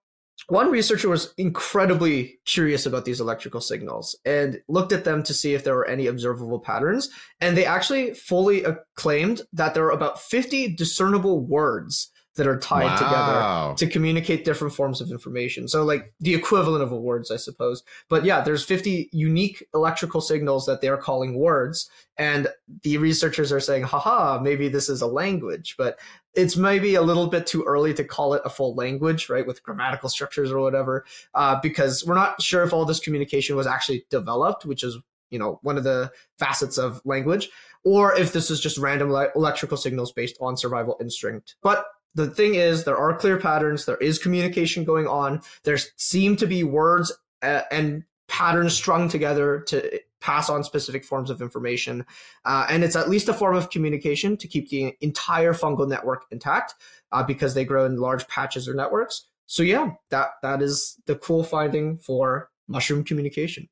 one 0.48 0.70
researcher 0.70 1.10
was 1.10 1.34
incredibly 1.38 2.40
curious 2.46 2.86
about 2.86 3.06
these 3.06 3.22
electrical 3.22 3.62
signals 3.62 4.18
and 4.26 4.62
looked 4.68 4.92
at 4.92 5.04
them 5.04 5.24
to 5.24 5.34
see 5.34 5.54
if 5.54 5.64
there 5.64 5.76
were 5.76 5.88
any 5.88 6.08
observable 6.08 6.60
patterns. 6.60 7.10
And 7.42 7.58
they 7.58 7.66
actually 7.66 8.14
fully 8.14 8.66
claimed 8.96 9.42
that 9.54 9.74
there 9.74 9.86
are 9.86 9.92
about 9.92 10.22
50 10.22 10.76
discernible 10.76 11.40
words 11.40 12.12
that 12.36 12.48
are 12.48 12.60
tied 12.60 12.86
wow. 12.86 13.74
together 13.76 13.78
to 13.78 13.92
communicate 13.92 14.44
different 14.44 14.74
forms 14.74 15.00
of 15.00 15.10
information. 15.10 15.68
So 15.68 15.84
like 15.84 16.14
the 16.20 16.36
equivalent 16.36 16.84
of 16.84 16.92
words, 16.92 17.32
I 17.32 17.38
suppose. 17.38 17.84
But 18.10 18.26
yeah, 18.26 18.42
there's 18.42 18.64
50 18.64 19.10
unique 19.14 19.66
electrical 19.74 20.20
signals 20.22 20.66
that 20.66 20.82
they're 20.82 20.98
calling 20.98 21.38
words. 21.40 21.90
And 22.18 22.48
the 22.84 22.98
researchers 22.98 23.52
are 23.52 23.60
saying, 23.60 23.84
haha, 23.84 24.40
maybe 24.42 24.68
this 24.68 24.90
is 24.90 25.02
a 25.02 25.08
language, 25.08 25.76
but 25.78 25.98
it's 26.34 26.58
maybe 26.58 26.96
a 26.96 27.02
little 27.02 27.28
bit 27.28 27.48
too 27.48 27.64
early 27.64 27.94
to 27.94 28.04
call 28.04 28.34
it 28.34 28.42
a 28.44 28.50
full 28.50 28.76
language, 28.76 29.30
right? 29.30 29.48
With 29.48 29.64
grammatical 29.64 30.10
structures 30.10 30.52
or 30.52 30.60
whatever, 30.60 31.06
uh, 31.34 31.60
because 31.62 32.06
we're 32.06 32.16
not 32.16 32.42
sure 32.42 32.64
if 32.64 32.74
all 32.74 32.86
this 32.86 33.00
communication 33.00 33.56
was 33.56 33.68
actually 33.68 34.06
developed, 34.10 34.66
which 34.66 34.84
is, 34.84 34.98
you 35.30 35.40
know, 35.40 35.60
one 35.62 35.78
of 35.78 35.86
the 35.86 36.12
facets 36.38 36.78
of 36.78 37.02
language, 37.06 37.50
or 37.86 38.14
if 38.18 38.34
this 38.34 38.52
is 38.52 38.60
just 38.60 38.78
random 38.78 39.10
electrical 39.36 39.78
signals 39.78 40.12
based 40.12 40.38
on 40.42 40.58
survival 40.58 40.98
instinct. 41.00 41.56
But 41.62 41.86
the 42.16 42.30
thing 42.30 42.56
is, 42.56 42.86
there 42.86 42.98
are 42.98 43.16
clear 43.16 43.38
patterns. 43.38 43.86
There 43.86 43.98
is 43.98 44.18
communication 44.18 44.84
going 44.84 45.08
on. 45.08 45.42
There 45.64 45.78
seem 45.98 46.36
to 46.38 46.48
be 46.48 46.64
words 46.64 47.12
uh, 47.42 47.62
and 47.72 48.04
patterns 48.28 48.74
strung 48.74 49.10
together 49.10 49.60
to 49.68 50.00
pass 50.22 50.50
on 50.50 50.64
specific 50.64 51.06
forms 51.06 51.30
of 51.30 51.42
information. 51.42 52.06
Uh, 52.46 52.66
and 52.70 52.84
it's 52.84 52.96
at 52.96 53.10
least 53.10 53.30
a 53.30 53.34
form 53.34 53.56
of 53.56 53.70
communication 53.70 54.36
to 54.38 54.48
keep 54.48 54.70
the 54.70 54.96
entire 55.02 55.54
fungal 55.54 55.88
network 55.88 56.26
intact 56.32 56.74
uh, 57.12 57.22
because 57.22 57.54
they 57.54 57.64
grow 57.64 57.86
in 57.86 57.98
large 57.98 58.28
patches 58.28 58.68
or 58.68 58.74
networks. 58.74 59.28
So 59.46 59.62
yeah, 59.62 59.92
that 60.10 60.30
that 60.42 60.64
is 60.64 61.00
the 61.06 61.16
cool 61.16 61.44
finding 61.44 62.00
for 62.00 62.50
mushroom 62.68 63.04
communication. 63.04 63.70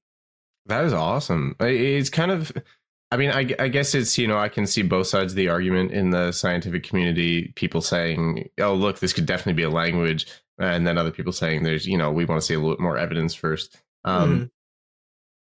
That 0.67 0.85
is 0.85 0.93
awesome. 0.93 1.55
It's 1.59 2.11
kind 2.11 2.31
of 2.31 2.51
I 3.13 3.15
mean, 3.15 3.29
I, 3.29 3.47
I, 3.59 3.67
guess 3.67 3.93
it's, 3.93 4.17
you 4.17 4.25
know, 4.25 4.39
I 4.39 4.49
can 4.49 4.65
see 4.65 4.81
both 4.81 5.05
sides 5.05 5.33
of 5.33 5.35
the 5.35 5.47
argument 5.47 5.91
in 5.91 6.09
the 6.09 6.31
scientific 6.31 6.81
community. 6.81 7.53
People 7.55 7.79
saying, 7.79 8.49
oh, 8.59 8.73
look, 8.73 8.97
this 8.97 9.13
could 9.13 9.27
definitely 9.27 9.53
be 9.53 9.61
a 9.61 9.69
language. 9.69 10.25
And 10.57 10.87
then 10.87 10.97
other 10.97 11.11
people 11.11 11.31
saying, 11.31 11.61
there's, 11.61 11.85
you 11.85 11.95
know, 11.95 12.11
we 12.11 12.25
want 12.25 12.41
to 12.41 12.45
see 12.45 12.55
a 12.55 12.59
little 12.59 12.73
bit 12.73 12.81
more 12.81 12.97
evidence 12.97 13.35
first. 13.35 13.77
Um, 14.03 14.49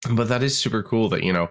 mm-hmm. 0.05 0.15
But 0.15 0.27
that 0.27 0.43
is 0.43 0.55
super 0.55 0.83
cool 0.83 1.09
that, 1.09 1.23
you 1.23 1.33
know, 1.33 1.49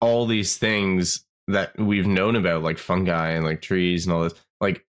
all 0.00 0.26
these 0.26 0.56
things 0.56 1.24
that 1.46 1.78
we've 1.78 2.06
known 2.06 2.34
about, 2.34 2.64
like 2.64 2.78
fungi 2.78 3.28
and 3.30 3.44
like 3.44 3.62
trees 3.62 4.06
and 4.06 4.12
all 4.12 4.24
this, 4.24 4.34
like 4.60 4.84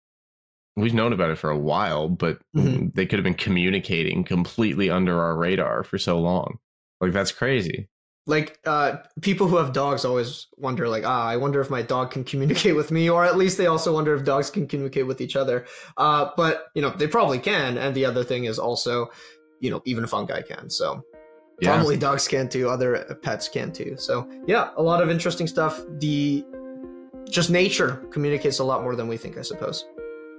we've 0.75 0.93
known 0.93 1.11
about 1.11 1.31
it 1.31 1.39
for 1.39 1.49
a 1.49 1.57
while, 1.57 2.07
but 2.07 2.39
mm-hmm. 2.55 2.89
they 2.93 3.07
could 3.07 3.17
have 3.17 3.23
been 3.23 3.33
communicating 3.33 4.23
completely 4.23 4.91
under 4.91 5.19
our 5.19 5.35
radar 5.35 5.83
for 5.83 5.97
so 5.97 6.19
long. 6.19 6.59
Like, 7.01 7.13
that's 7.13 7.31
crazy 7.31 7.87
like 8.27 8.59
uh, 8.65 8.97
people 9.21 9.47
who 9.47 9.55
have 9.55 9.73
dogs 9.73 10.05
always 10.05 10.47
wonder 10.57 10.87
like 10.87 11.03
ah 11.05 11.25
i 11.27 11.37
wonder 11.37 11.59
if 11.61 11.69
my 11.69 11.81
dog 11.81 12.11
can 12.11 12.23
communicate 12.23 12.75
with 12.75 12.91
me 12.91 13.09
or 13.09 13.25
at 13.25 13.37
least 13.37 13.57
they 13.57 13.65
also 13.65 13.93
wonder 13.93 14.13
if 14.13 14.23
dogs 14.23 14.51
can 14.51 14.67
communicate 14.67 15.07
with 15.07 15.21
each 15.21 15.35
other. 15.35 15.65
Uh, 15.95 16.29
but 16.37 16.67
you 16.75 16.81
know 16.81 16.91
they 16.91 17.07
probably 17.07 17.39
can 17.39 17.77
and 17.77 17.95
the 17.95 18.05
other 18.05 18.23
thing 18.23 18.43
is 18.43 18.59
also 18.59 19.09
you 19.59 19.71
know 19.71 19.81
even 19.85 20.05
fungi 20.05 20.41
can 20.41 20.69
so 20.69 21.03
yeah. 21.61 21.73
probably 21.73 21.97
dogs 21.97 22.27
can 22.27 22.47
too 22.47 22.69
other 22.69 23.17
pets 23.23 23.47
can 23.47 23.71
too. 23.71 23.95
So 23.97 24.29
yeah 24.45 24.69
a 24.75 24.83
lot 24.83 25.01
of 25.01 25.09
interesting 25.09 25.47
stuff. 25.47 25.81
The 25.99 26.45
just 27.29 27.49
nature 27.49 28.05
communicates 28.11 28.59
a 28.59 28.63
lot 28.63 28.83
more 28.83 28.95
than 28.95 29.07
we 29.07 29.17
think 29.17 29.37
i 29.37 29.41
suppose. 29.41 29.85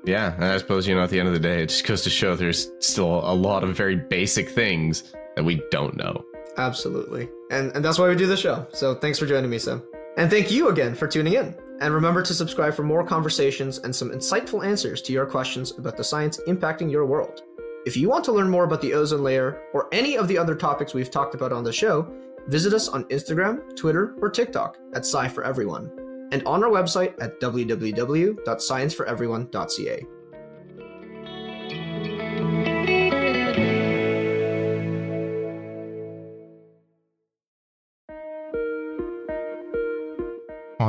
Yeah 0.05 0.35
and 0.35 0.44
i 0.44 0.59
suppose 0.59 0.87
you 0.87 0.94
know 0.94 1.03
at 1.03 1.11
the 1.11 1.18
end 1.18 1.29
of 1.29 1.35
the 1.35 1.40
day 1.40 1.62
it 1.62 1.70
just 1.70 1.87
goes 1.87 2.03
to 2.03 2.11
show 2.11 2.37
there's 2.37 2.70
still 2.81 3.20
a 3.24 3.35
lot 3.35 3.64
of 3.64 3.74
very 3.77 3.96
basic 3.96 4.48
things 4.48 5.14
that 5.37 5.44
we 5.44 5.62
don't 5.70 5.96
know 5.96 6.22
Absolutely. 6.59 7.31
And 7.51 7.73
and 7.75 7.85
that's 7.85 7.99
why 7.99 8.09
we 8.09 8.14
do 8.16 8.27
the 8.27 8.37
show. 8.37 8.66
So 8.73 8.94
thanks 8.94 9.18
for 9.18 9.27
joining 9.27 9.51
me, 9.51 9.59
Sam. 9.59 9.83
And 10.16 10.31
thank 10.31 10.51
you 10.51 10.68
again 10.68 10.94
for 10.94 11.07
tuning 11.07 11.35
in. 11.35 11.55
And 11.81 11.94
remember 11.94 12.23
to 12.23 12.35
subscribe 12.35 12.75
for 12.75 12.83
more 12.83 13.07
conversations 13.07 13.79
and 13.79 13.94
some 13.94 14.11
insightful 14.11 14.66
answers 14.66 15.01
to 15.03 15.12
your 15.12 15.27
questions 15.27 15.79
about 15.79 15.97
the 15.97 16.03
science 16.03 16.40
impacting 16.49 16.90
your 16.90 17.07
world. 17.07 17.42
If 17.87 17.97
you 17.97 18.09
want 18.09 18.25
to 18.25 18.33
learn 18.33 18.51
more 18.51 18.64
about 18.64 18.81
the 18.81 18.94
ozone 18.94 19.23
layer 19.23 19.62
or 19.73 19.88
any 19.92 20.18
of 20.18 20.27
the 20.27 20.37
other 20.37 20.57
topics 20.57 20.92
we've 20.92 21.12
talked 21.12 21.37
about 21.37 21.53
on 21.53 21.62
the 21.62 21.73
show, 21.73 22.12
visit 22.49 22.75
us 22.75 22.88
on 22.88 23.05
Instagram, 23.05 23.77
Twitter, 23.77 24.16
or 24.21 24.29
TikTok 24.29 24.77
at 24.92 25.07
Sci 25.07 25.29
for 25.29 25.44
Everyone, 25.44 25.88
and 26.33 26.42
on 26.44 26.64
our 26.64 26.71
website 26.71 27.14
at 27.23 27.38
www.scienceforeveryone.ca. 27.40 30.07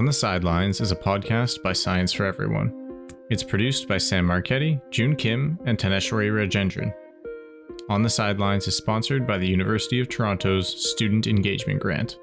the 0.09 0.13
Sidelines 0.13 0.81
is 0.81 0.91
a 0.91 0.95
podcast 0.95 1.61
by 1.61 1.71
Science 1.71 2.11
for 2.11 2.25
Everyone. 2.25 2.73
It's 3.29 3.43
produced 3.43 3.87
by 3.87 3.99
Sam 3.99 4.25
Marchetti, 4.25 4.81
June 4.89 5.15
Kim, 5.15 5.59
and 5.65 5.77
Taneshwari 5.77 6.31
Rajendran. 6.31 6.91
On 7.89 8.01
the 8.01 8.09
Sidelines 8.09 8.67
is 8.67 8.75
sponsored 8.75 9.27
by 9.27 9.37
the 9.37 9.47
University 9.47 9.99
of 9.99 10.09
Toronto's 10.09 10.89
Student 10.89 11.27
Engagement 11.27 11.79
Grant. 11.79 12.17